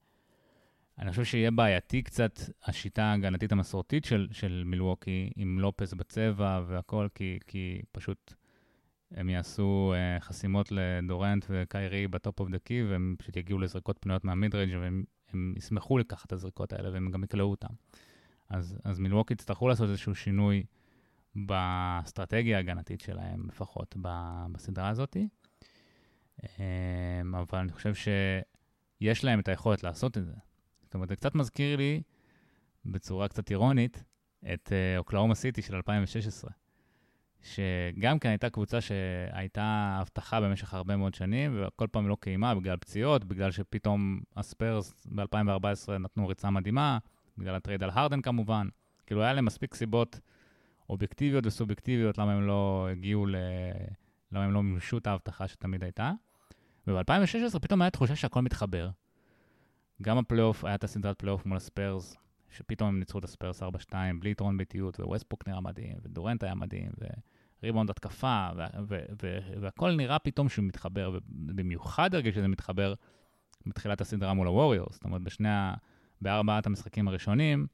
[0.98, 7.08] אני חושב שיהיה בעייתי קצת השיטה ההגנתית המסורתית של, של מילווקי עם לופז בצבע והכל,
[7.14, 8.34] כי, כי פשוט
[9.10, 13.98] הם יעשו אה, חסימות לדורנט וקיירי ב top of the key, והם פשוט יגיעו לזריקות
[14.00, 17.74] פנויות מה mid-range והם ישמחו לקחת את הזריקות האלה, והם גם יקלעו אותם.
[18.48, 20.64] אז, אז מילווקי יצטרכו לעשות איזשהו שינוי
[21.34, 23.96] באסטרטגיה ההגנתית שלהם, לפחות
[24.52, 25.16] בסדרה הזאת.
[26.42, 30.47] אמ, אבל אני חושב שיש להם את היכולת לעשות את זה.
[30.88, 32.02] זאת אומרת, זה קצת מזכיר לי,
[32.84, 34.04] בצורה קצת אירונית,
[34.52, 36.50] את אה, אוקלאומה סיטי של 2016.
[37.42, 42.76] שגם כן הייתה קבוצה שהייתה הבטחה במשך הרבה מאוד שנים, וכל פעם לא קיימה בגלל
[42.76, 46.98] פציעות, בגלל שפתאום הספיירס ב-2014 נתנו ריצה מדהימה,
[47.38, 48.68] בגלל הטרייד על הרדן כמובן.
[49.06, 50.20] כאילו, היה להם מספיק סיבות
[50.88, 53.36] אובייקטיביות וסובייקטיביות למה הם לא הגיעו ל...
[54.32, 56.12] למה הם לא מימשו את ההבטחה שתמיד הייתה.
[56.86, 58.90] וב-2016 פתאום הייתה תחושה שהכל מתחבר.
[60.02, 62.16] גם הפלייאוף, היה את הסדרת פלייאוף מול הספרס,
[62.50, 63.66] שפתאום הם ניצחו את הספרס 4-2
[64.20, 66.90] בלי יתרון ביתיות, וווסטבוק נראה מדהים, ודורנט היה מדהים,
[67.62, 68.48] וריבאונד התקפה,
[69.60, 72.94] והכל נראה פתאום שהוא מתחבר, ובמיוחד הרגיש שזה מתחבר
[73.66, 74.94] בתחילת הסדרה מול הווריורס.
[74.94, 75.74] זאת אומרת, בשני ה...
[76.20, 77.66] בארבעת המשחקים הראשונים,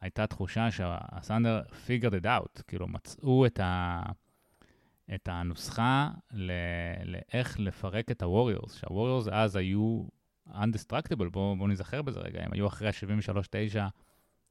[0.00, 4.02] הייתה תחושה שהסנדר figured it out, כאילו מצאו את, ה...
[5.14, 6.52] את הנוסחה ל...
[7.04, 10.04] לאיך לפרק את הווריורס, שהווריורס אז היו
[10.54, 13.78] undestructible, בואו בוא נזכר בזה רגע, הם היו אחרי ה-73-9,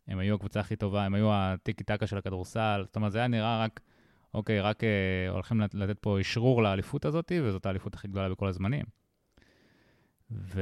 [0.08, 3.28] הם היו הקבוצה הכי טובה, הם היו הטיקי טקה של הכדורסל, זאת אומרת, זה היה
[3.28, 3.80] נראה רק,
[4.34, 8.86] אוקיי, רק אה, הולכים לתת פה אשרור לאליפות הזאת, וזאת האליפות הכי גדולה בכל הזמנים.
[10.32, 10.62] ו...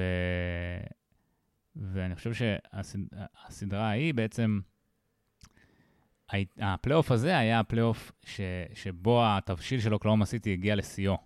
[1.76, 4.60] ואני חושב שהסדרה ההיא בעצם,
[6.58, 8.42] הפלייאוף הזה היה הפלייאוף ש...
[8.74, 11.18] שבו התבשיל של אוקלהומה סיטי הגיע לשיאו.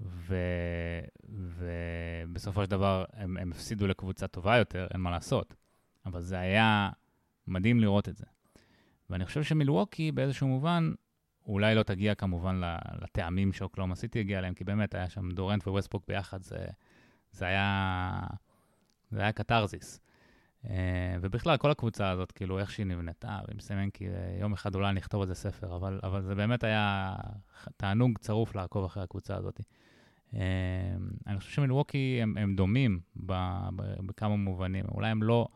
[0.00, 0.36] ו...
[1.28, 5.54] ובסופו של דבר הם, הם הפסידו לקבוצה טובה יותר, אין מה לעשות.
[6.06, 6.90] אבל זה היה
[7.46, 8.24] מדהים לראות את זה.
[9.10, 10.92] ואני חושב שמילווקי באיזשהו מובן,
[11.46, 12.60] אולי לא תגיע כמובן
[13.02, 16.66] לטעמים שאוקלאומה סיטי הגיע אליהם, כי באמת היה שם דורנט וווסטבוק ביחד, זה,
[17.32, 18.20] זה היה,
[19.10, 20.00] זה היה קתרזיס.
[20.64, 24.92] אה, ובכלל, כל הקבוצה הזאת, כאילו, איך שהיא נבנתה, ועם סמנקי, אה, יום אחד אולי
[24.92, 27.14] נכתוב על זה ספר, אבל, אבל זה באמת היה
[27.76, 29.60] תענוג צרוף לעקוב אחרי הקבוצה הזאת.
[30.34, 30.40] אה,
[31.26, 33.00] אני חושב שמילווקי הם, הם דומים
[34.06, 34.84] בכמה מובנים.
[34.94, 35.48] אולי הם לא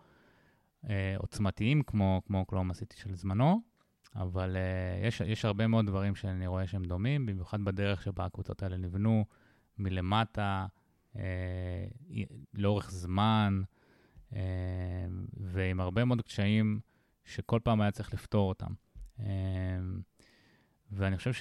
[0.88, 3.60] אה, עוצמתיים כמו, כמו קלום עשיתי של זמנו,
[4.16, 8.62] אבל אה, יש, יש הרבה מאוד דברים שאני רואה שהם דומים, במיוחד בדרך שבה הקבוצות
[8.62, 9.24] האלה נבנו
[9.78, 10.66] מלמטה,
[11.16, 11.86] אה,
[12.54, 13.62] לאורך זמן,
[14.34, 14.40] אה,
[15.36, 16.80] ועם הרבה מאוד קשיים
[17.24, 18.72] שכל פעם היה צריך לפתור אותם.
[19.20, 19.26] אה,
[20.92, 21.32] ואני חושב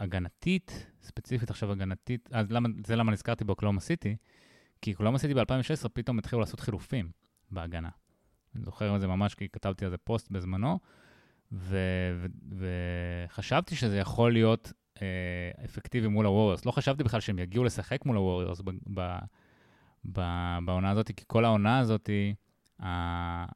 [0.00, 4.16] הגנתית, ספציפית עכשיו הגנתית, אז למה, זה למה נזכרתי באוקלאומה סיטי,
[4.82, 7.10] כי אוקלאומה סיטי ב-2016 פתאום התחילו לעשות חילופים
[7.50, 7.88] בהגנה.
[8.54, 10.78] אני זוכר את זה ממש כי כתבתי על זה פוסט בזמנו,
[12.58, 16.66] וחשבתי שזה יכול להיות אה, אפקטיבי מול הווריורס.
[16.66, 18.62] לא חשבתי בכלל שהם יגיעו לשחק מול הווריורס
[20.64, 22.10] בעונה הזאת, כי כל העונה הזאת,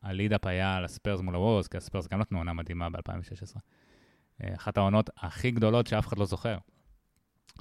[0.03, 3.59] ה lead-up היה על הספרס מול הווריורס, כי הספרס גם נתנו עונה מדהימה ב-2016.
[4.43, 6.59] אה, אחת העונות הכי גדולות שאף אחד לא זוכר.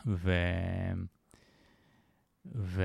[0.07, 0.31] ו...
[2.55, 2.83] ו...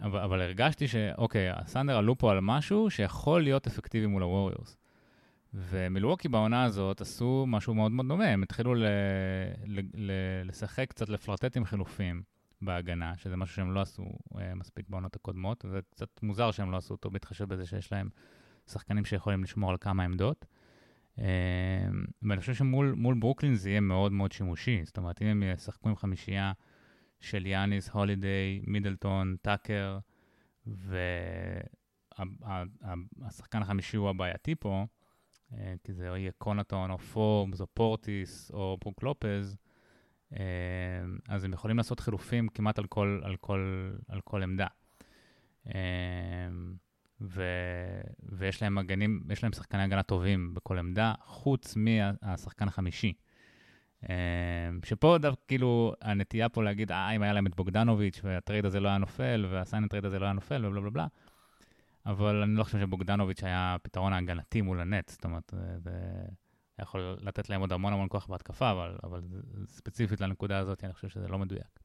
[0.00, 4.76] אבל, אבל הרגשתי שאוקיי, הסנדר עלו פה על משהו שיכול להיות אפקטיבי מול הווריורס.
[5.54, 8.84] ומילווקי בעונה הזאת עשו משהו מאוד מאוד דומה, הם התחילו ל...
[9.66, 9.80] ל...
[9.94, 10.12] ל...
[10.44, 12.22] לשחק קצת, לפלרטט עם חילופים
[12.62, 14.04] בהגנה, שזה משהו שהם לא עשו
[14.38, 18.08] אה, מספיק בעונות הקודמות, וזה קצת מוזר שהם לא עשו אותו, בהתחשב בזה שיש להם
[18.70, 20.46] שחקנים שיכולים לשמור על כמה עמדות.
[21.18, 21.24] אמ,
[22.22, 24.80] ואני חושב שמול ברוקלין זה יהיה מאוד מאוד שימושי.
[24.84, 26.52] זאת אומרת, אם הם ישחקו עם חמישייה
[27.20, 29.98] של יאניס, הולידיי, מידלטון, טאקר,
[32.16, 34.84] והשחקן החמישי הוא הבעייתי פה,
[35.52, 39.56] אה, כי זה יהיה קונטון או פורמס או פורטיס או ברוק לופז,
[40.32, 40.38] אה,
[41.28, 44.66] אז הם יכולים לעשות חילופים כמעט על כל, על כל, על כל עמדה.
[47.22, 47.42] אה, ו,
[48.22, 53.12] ויש להם מגנים, יש להם שחקני הגנה טובים בכל עמדה, חוץ מהשחקן החמישי.
[54.84, 58.88] שפה דווקא כאילו הנטייה פה להגיד, אה, אם היה להם את בוגדנוביץ' והטרייד הזה לא
[58.88, 61.06] היה נופל, וה sign-and-trade הזה לא היה נופל, ובלה בלה בלה.
[62.06, 65.90] אבל אני לא חושב שבוגדנוביץ' היה הפתרון ההגנתי מול הנטס, זאת אומרת, זה
[66.78, 69.20] יכול לתת להם עוד המון המון כוח בהתקפה, אבל, אבל
[69.66, 71.80] ספציפית לנקודה הזאת, אני חושב שזה לא מדויק.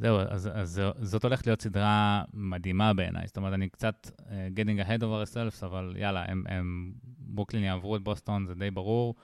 [0.00, 3.26] זהו, אז, אז זאת הולכת להיות סדרה מדהימה בעיניי.
[3.26, 4.22] זאת אומרת, אני קצת אה,
[4.56, 9.14] getting ahead of ourselves, אבל יאללה, הם, הם ברוקלין יעברו את בוסטון, זה די ברור.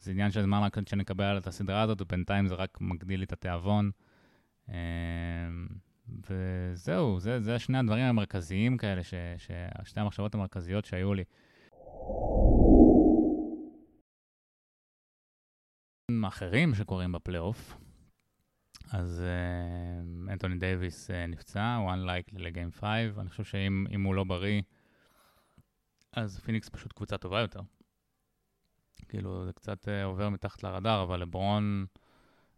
[0.00, 3.32] זה עניין של זמן רק שנקבל את הסדרה הזאת, ובינתיים זה רק מגדיל לי את
[3.32, 3.90] התיאבון.
[4.68, 4.72] אמ,
[6.08, 9.50] וזהו, זה, זה שני הדברים המרכזיים כאלה, ש, ש,
[9.84, 11.24] שתי המחשבות המרכזיות שהיו לי.
[16.28, 17.76] אחרים שקורים בפלייאוף,
[18.92, 22.84] אז אה, אנטוני דייוויס אה, נפצע, הוא unlikely ל game 5,
[23.18, 24.62] אני חושב שאם הוא לא בריא,
[26.12, 27.60] אז פיניקס פשוט קבוצה טובה יותר.
[29.08, 31.86] כאילו, זה קצת אה, עובר מתחת לרדאר, אבל לברון,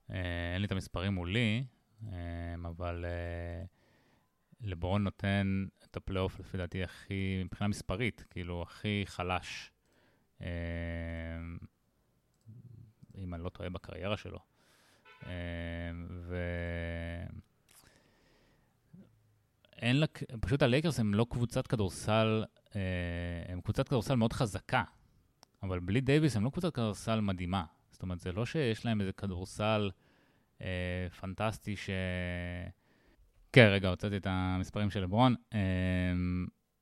[0.08, 1.64] אין לי את המספרים מולי,
[2.66, 3.64] אבל אה,
[4.60, 9.72] לברון נותן את הפלייאוף לפי דעתי הכי, מבחינה מספרית, כאילו הכי חלש,
[13.14, 14.38] אם אני לא טועה בקריירה שלו.
[15.26, 16.36] אמ, ו...
[19.82, 20.06] אין לה,
[20.40, 22.44] פשוט הלייקרס הם לא קבוצת כדורסל,
[22.76, 22.80] אה,
[23.48, 24.82] הם קבוצת כדורסל מאוד חזקה,
[25.62, 27.64] אבל בלי דייוויס הם לא קבוצת כדורסל מדהימה.
[27.90, 29.90] זאת אומרת, זה לא שיש להם איזה כדורסל
[30.60, 31.90] אה, פנטסטי ש...
[33.52, 35.34] כן, רגע, הוצאתי את המספרים של לברון.
[35.54, 35.58] אה,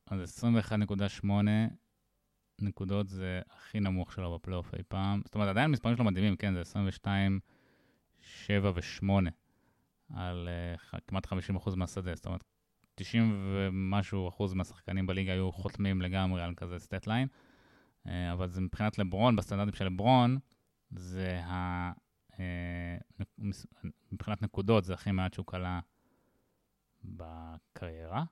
[0.06, 0.44] אז
[1.22, 1.26] 21.8
[2.60, 5.20] נקודות זה הכי נמוך שלו בפלייאוף אי פעם.
[5.24, 7.40] זאת אומרת, עדיין המספרים שלו מדהימים, כן, זה 22,
[8.24, 9.08] 7 ו-8
[10.14, 10.48] על
[10.82, 12.14] uh, כמעט 50% מהשדה.
[12.14, 12.44] זאת אומרת,
[12.94, 17.28] 90 ומשהו אחוז מהשחקנים בליגה היו חותמים לגמרי על כזה סטט ליין.
[18.06, 20.38] Uh, אבל זה מבחינת לברון, בסטנדרטים של לברון,
[20.90, 21.92] זה ה...
[22.40, 22.96] אה,
[24.12, 25.80] מבחינת נקודות זה הכי מעט שהוא כלה
[27.04, 28.24] בקריירה,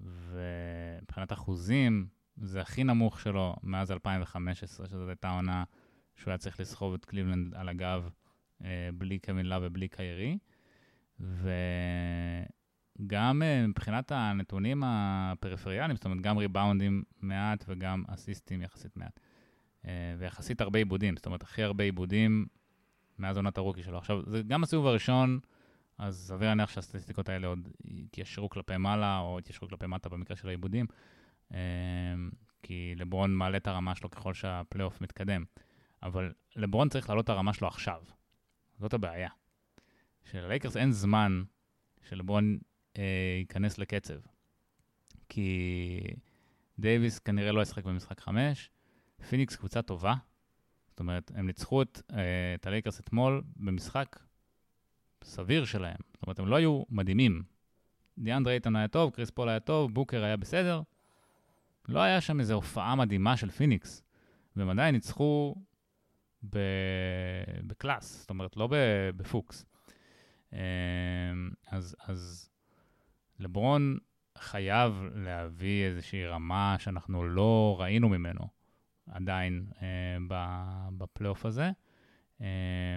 [0.00, 5.64] ומבחינת אחוזים זה הכי נמוך שלו מאז 2015, שזו הייתה עונה
[6.16, 8.25] שהוא היה צריך לסחוב את קליבלנד על הגב אה,
[8.94, 10.38] בלי קווין לאב ובלי קיירי.
[11.20, 19.20] וגם אה, מבחינת הנתונים הפריפריאליים, זאת אומרת, גם ריבאונדים מעט וגם אסיסטים יחסית מעט.
[20.18, 22.46] ויחסית הרבה איבודים, זאת אומרת, הכי הרבה איבודים
[23.18, 23.98] מאז עונת ה rookie שלו.
[23.98, 25.38] עכשיו, זה גם הסיבוב הראשון,
[25.98, 30.48] אז סביר להניח שהסטטיסטיקות האלה עוד יתיישרו כלפי מעלה, או יתיישרו כלפי מטה במקרה של
[30.48, 30.86] האיבודים,
[32.62, 35.44] כי לברון מעלה את הרמה שלו ככל שהפלייאוף מתקדם.
[36.02, 38.02] אבל לברון צריך להעלות את הרמה שלו עכשיו.
[38.78, 39.28] זאת הבעיה.
[40.30, 41.42] שללייקרס אין זמן
[42.08, 42.58] שלברון
[42.98, 43.02] אה,
[43.38, 44.18] ייכנס לקצב.
[45.28, 46.00] כי
[46.78, 48.70] דייוויס כנראה לא ישחק במשחק 5,
[49.28, 50.14] פיניקס קבוצה טובה,
[50.96, 54.18] זאת אומרת, הם ניצחו את, אה, את הלייקרס אתמול במשחק
[55.24, 55.96] סביר שלהם.
[56.12, 57.42] זאת אומרת, הם לא היו מדהימים.
[58.18, 60.82] דיאנדרה אייטון היה טוב, קריס פול היה טוב, בוקר היה בסדר.
[61.88, 64.02] לא היה שם איזו הופעה מדהימה של פיניקס.
[64.56, 65.54] והם עדיין ניצחו.
[67.66, 68.68] בקלאץ', זאת אומרת, לא
[69.16, 69.66] בפוקס.
[70.52, 70.58] אה,
[71.70, 72.48] אז, אז
[73.38, 73.98] לברון
[74.38, 78.48] חייב להביא איזושהי רמה שאנחנו לא ראינו ממנו.
[79.10, 80.38] עדיין אה,
[80.98, 81.70] בפלייאוף הזה,
[82.40, 82.96] אה,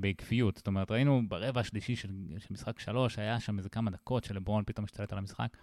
[0.00, 0.56] בעקביות.
[0.56, 4.64] זאת אומרת, ראינו ברבע השלישי של, של משחק שלוש, היה שם איזה כמה דקות שלברון
[4.66, 5.56] פתאום השתלט על המשחק,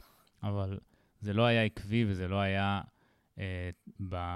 [0.43, 0.79] אבל
[1.19, 2.81] זה לא היה עקבי וזה לא היה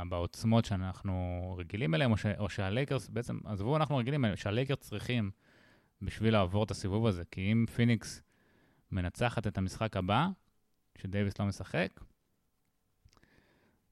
[0.10, 5.32] בעוצמות שאנחנו רגילים אליהם, או, או שהלייקרס, בעצם, עזבו, אנחנו רגילים אליהם, שהלייקרס צריכים
[6.02, 7.24] בשביל לעבור את הסיבוב הזה.
[7.32, 8.22] כי אם פיניקס
[8.92, 10.28] מנצחת את המשחק הבא,
[10.98, 12.00] שדייוויס לא משחק,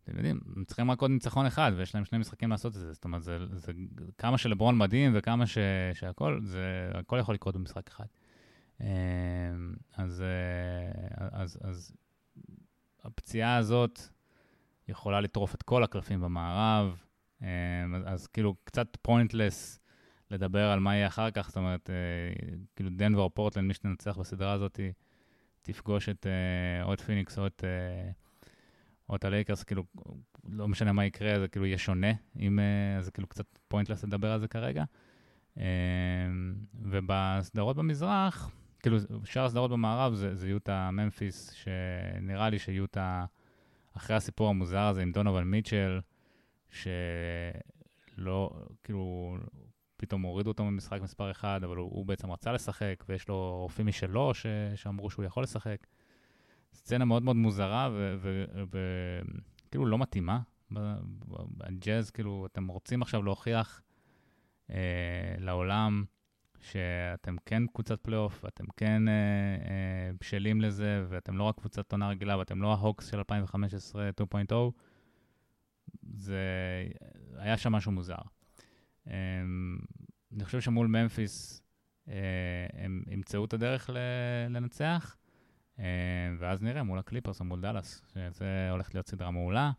[0.04, 2.94] אתם יודעים, הם צריכים רק עוד ניצחון אחד, ויש להם שני משחקים לעשות את זה.
[2.94, 3.72] זאת אומרת, זה, זה
[4.18, 5.58] כמה שלברון מדהים וכמה ש,
[5.94, 8.06] שהכל, זה, הכל יכול לקרות במשחק אחד.
[8.82, 8.86] אמ,
[9.98, 11.92] אז, אה, אז, אז
[13.04, 14.00] הפציעה הזאת
[14.88, 17.02] יכולה לטרוף את כל הקלפים במערב,
[17.42, 17.48] אמ,
[18.06, 19.80] אז, כאילו קצת pointless
[20.32, 21.96] לדבר על מה יהיה אחר כך, זאת אומרת, אה,
[22.76, 24.80] כאילו דנבר או פורטלנד, מי שתנצח בסדרה הזאת,
[25.62, 27.64] תפגוש את, אה, או את פיניקס או את...
[29.10, 29.84] או את הלייקרס, כאילו,
[30.50, 34.32] לא משנה מה יקרה, זה כאילו יהיה שונה, אם, אה, זה כאילו קצת pointless לדבר
[34.32, 34.84] על זה כרגע.
[36.74, 43.26] ובסדרות במזרח, כאילו, שאר הסדרות במערב זה, זה יוטה ממפיס, שנראה לי שיוטה,
[43.98, 46.00] אחרי הסיפור המוזר הזה עם דונובן מיטשל,
[46.70, 48.50] שלא,
[48.84, 49.38] כאילו,
[49.98, 53.88] פתאום הורידו אותו ממשחק מספר 1, אבל הוא, הוא בעצם רצה לשחק, ויש לו רופאים
[53.88, 54.46] משלו ש,
[54.76, 55.88] שאמרו שהוא יכול לשחק.
[56.74, 57.90] סצנה מאוד מאוד מוזרה,
[58.70, 60.40] וכאילו לא מתאימה.
[61.60, 63.82] הג'אז, כאילו, אתם רוצים עכשיו להוכיח
[64.70, 66.06] אה, לעולם
[66.62, 72.10] שאתם כן קבוצת פלייאוף, ואתם כן אה, אה, בשלים לזה, ואתם לא רק קבוצת עונה
[72.10, 74.54] רגילה, ואתם לא ההוקס של 2015 2.0,
[76.14, 76.38] זה...
[77.38, 78.16] היה שם משהו מוזר.
[79.08, 79.14] אה,
[80.34, 81.64] אני חושב שמול ממפיס
[82.10, 82.14] אה,
[82.74, 83.90] הם ימצאו את הדרך
[84.50, 85.18] לנצח,
[85.80, 85.86] אה,
[86.40, 89.72] ואז נראה מול הקליפרס או מול דאלאס, שזה הולך להיות סדרה מעולה.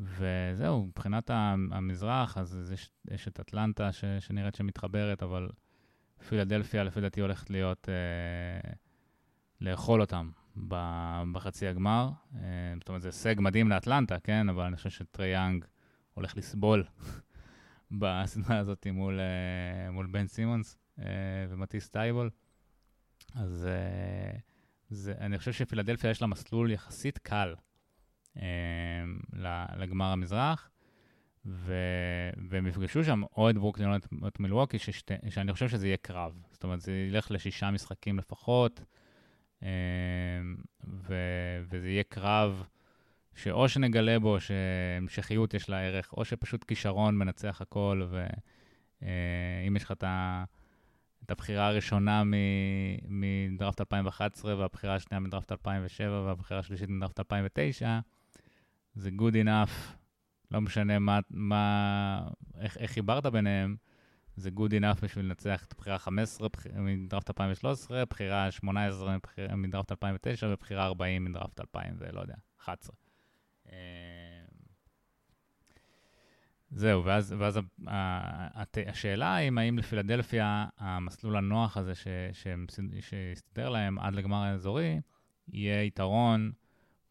[0.00, 1.30] וזהו, מבחינת
[1.70, 5.48] המזרח, אז יש, יש את אטלנטה ש, שנראית שמתחברת, אבל
[6.28, 8.70] פילדלפיה לפי דעתי הולכת להיות, אה,
[9.60, 10.30] לאכול אותם
[11.32, 12.10] בחצי הגמר.
[12.34, 12.40] אה,
[12.78, 14.48] זאת אומרת, זה הישג מדהים לאטלנטה, כן?
[14.48, 15.64] אבל אני חושב שטרי יאנג
[16.14, 16.84] הולך לסבול
[18.00, 21.04] בסדרה הזאת מול, אה, מול בן סימונס אה,
[21.48, 22.30] ומטיס ת'ייבול.
[23.34, 24.38] אז אה,
[24.90, 27.54] זה, אני חושב שפילדלפיה יש לה מסלול יחסית קל
[29.76, 30.70] לגמר המזרח.
[31.46, 31.74] ו...
[32.48, 33.88] והם יפגשו שם או את ברוקלין
[34.22, 34.76] או את מילווקי.
[35.28, 36.42] שאני חושב שזה יהיה קרב.
[36.50, 38.80] זאת אומרת, זה ילך לשישה משחקים לפחות,
[39.62, 39.68] אמ,
[40.84, 41.14] ו...
[41.68, 42.64] וזה יהיה קרב
[43.34, 49.84] שאו שנגלה בו שהמשכיות יש לה ערך, או שפשוט כישרון מנצח הכל, ואם אה, יש
[49.84, 50.44] לך את, ה...
[51.24, 52.22] את הבחירה הראשונה.
[53.08, 57.98] מדראפט 2011, והבחירה השנייה מדראפט 2007, והבחירה השלישית מדראפט 2009,
[58.94, 60.00] זה good enough
[60.50, 62.28] לא משנה מה, מה
[62.60, 63.76] איך, איך חיברת ביניהם,
[64.36, 69.16] זה good enough בשביל לנצח את בחירה 15 מדראפט 2013, בחירה 18
[69.56, 72.96] מדראפט 2009 ובחירה 40 מדראפט 2000 ולא יודע, 11.
[73.66, 73.72] אמ,
[76.70, 77.60] זהו, ואז, ואז
[78.86, 81.92] השאלה היא האם לפילדלפיה המסלול הנוח הזה
[83.00, 85.00] שהסתדר להם עד לגמר האזורי,
[85.48, 86.52] יהיה יתרון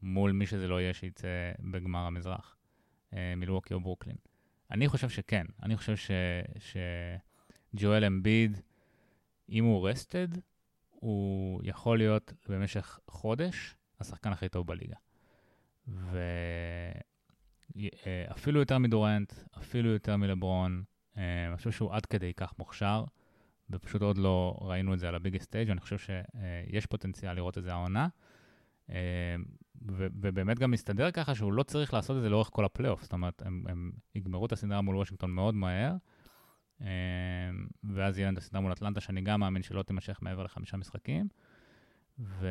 [0.02, 2.56] מול מי שזה לא יהיה שיצא בגמר המזרח.
[3.14, 4.16] אה, מלווקי או ברוקלין.
[4.72, 5.96] אני חושב שכן, אני חושב
[7.74, 8.58] שג'ואל אמביד,
[9.50, 10.28] אם הוא רסטד,
[10.90, 14.96] הוא יכול להיות במשך חודש השחקן הכי טוב בליגה.
[17.76, 20.84] ואפילו אה, יותר מדורנט, אפילו יותר מלברון,
[21.18, 23.04] אה, אני חושב שהוא עד כדי כך מוכשר,
[23.70, 27.64] ופשוט עוד לא ראינו את זה על הביגסט סטייג', אני חושב שיש פוטנציאל לראות את
[27.64, 28.08] זה העונה.
[29.88, 33.02] ובאמת גם מסתדר ככה שהוא לא צריך לעשות את זה לאורך כל הפלייאוף.
[33.02, 35.96] זאת אומרת, הם, הם יגמרו את הסדרה מול וושינגטון מאוד מהר,
[36.82, 36.88] אמ,
[37.84, 41.28] ואז יהיה להם את הסדרה מול אטלנטה, שאני גם מאמין שלא תימשך מעבר לחמישה משחקים,
[42.20, 42.48] ו,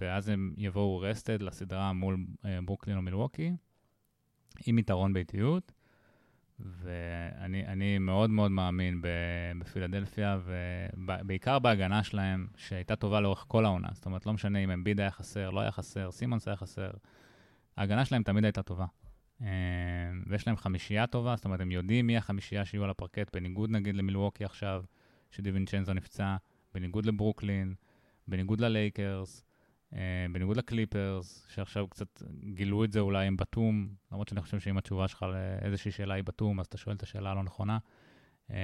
[0.00, 3.52] ואז הם יבואו rested לסדרה מול אה, ברוקלין או מילווקי,
[4.66, 5.72] עם יתרון ביתיות.
[6.60, 9.02] ואני מאוד מאוד מאמין
[9.58, 10.38] בפילדלפיה,
[10.94, 13.88] ובעיקר בהגנה שלהם, שהייתה טובה לאורך כל העונה.
[13.92, 16.90] זאת אומרת, לא משנה אם אמביד היה חסר, לא היה חסר, סימונס היה חסר,
[17.76, 18.86] ההגנה שלהם תמיד הייתה טובה.
[19.42, 19.48] אה,
[20.26, 23.96] ויש להם חמישייה טובה, זאת אומרת, הם יודעים מי החמישייה שיהיו על הפרקט, בניגוד נגיד
[23.96, 24.84] למילווקי עכשיו,
[25.30, 26.36] שדיווינצ'נזו נפצע,
[26.74, 27.74] בניגוד לברוקלין,
[28.28, 29.44] בניגוד ללייקרס.
[29.96, 32.22] אה, בניגוד לקליפרס, שעכשיו קצת
[32.54, 35.26] גילו את זה אולי עם בתום, למרות שאני חושב שאם התשובה שלך
[35.62, 37.78] לאיזושהי שאלה היא בתום, אז אתה שואל את השאלה הלא נכונה.
[38.50, 38.56] אה,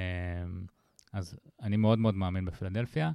[1.12, 3.10] אז אני מאוד מאוד מאמין בפילדלפיה,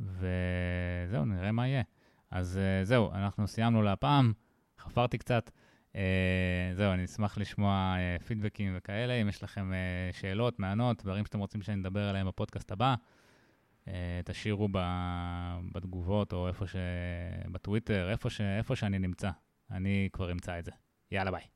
[0.00, 1.82] וזהו, נראה מה יהיה.
[2.30, 4.32] אז אה, זהו, אנחנו סיימנו להפעם,
[4.78, 5.50] חפרתי קצת.
[6.74, 9.72] זהו, אני אשמח לשמוע פידבקים וכאלה, אם יש לכם
[10.12, 12.94] שאלות, מענות, דברים שאתם רוצים שאני אדבר עליהם בפודקאסט הבא.
[13.88, 14.68] אה, תשאירו
[15.72, 16.76] בתגובות או איפה ש...
[17.52, 18.40] בטוויטר, איפה, ש...
[18.40, 19.30] איפה שאני נמצא.
[19.70, 20.72] אני כבר אמצא את זה.
[21.10, 21.55] יאללה ביי.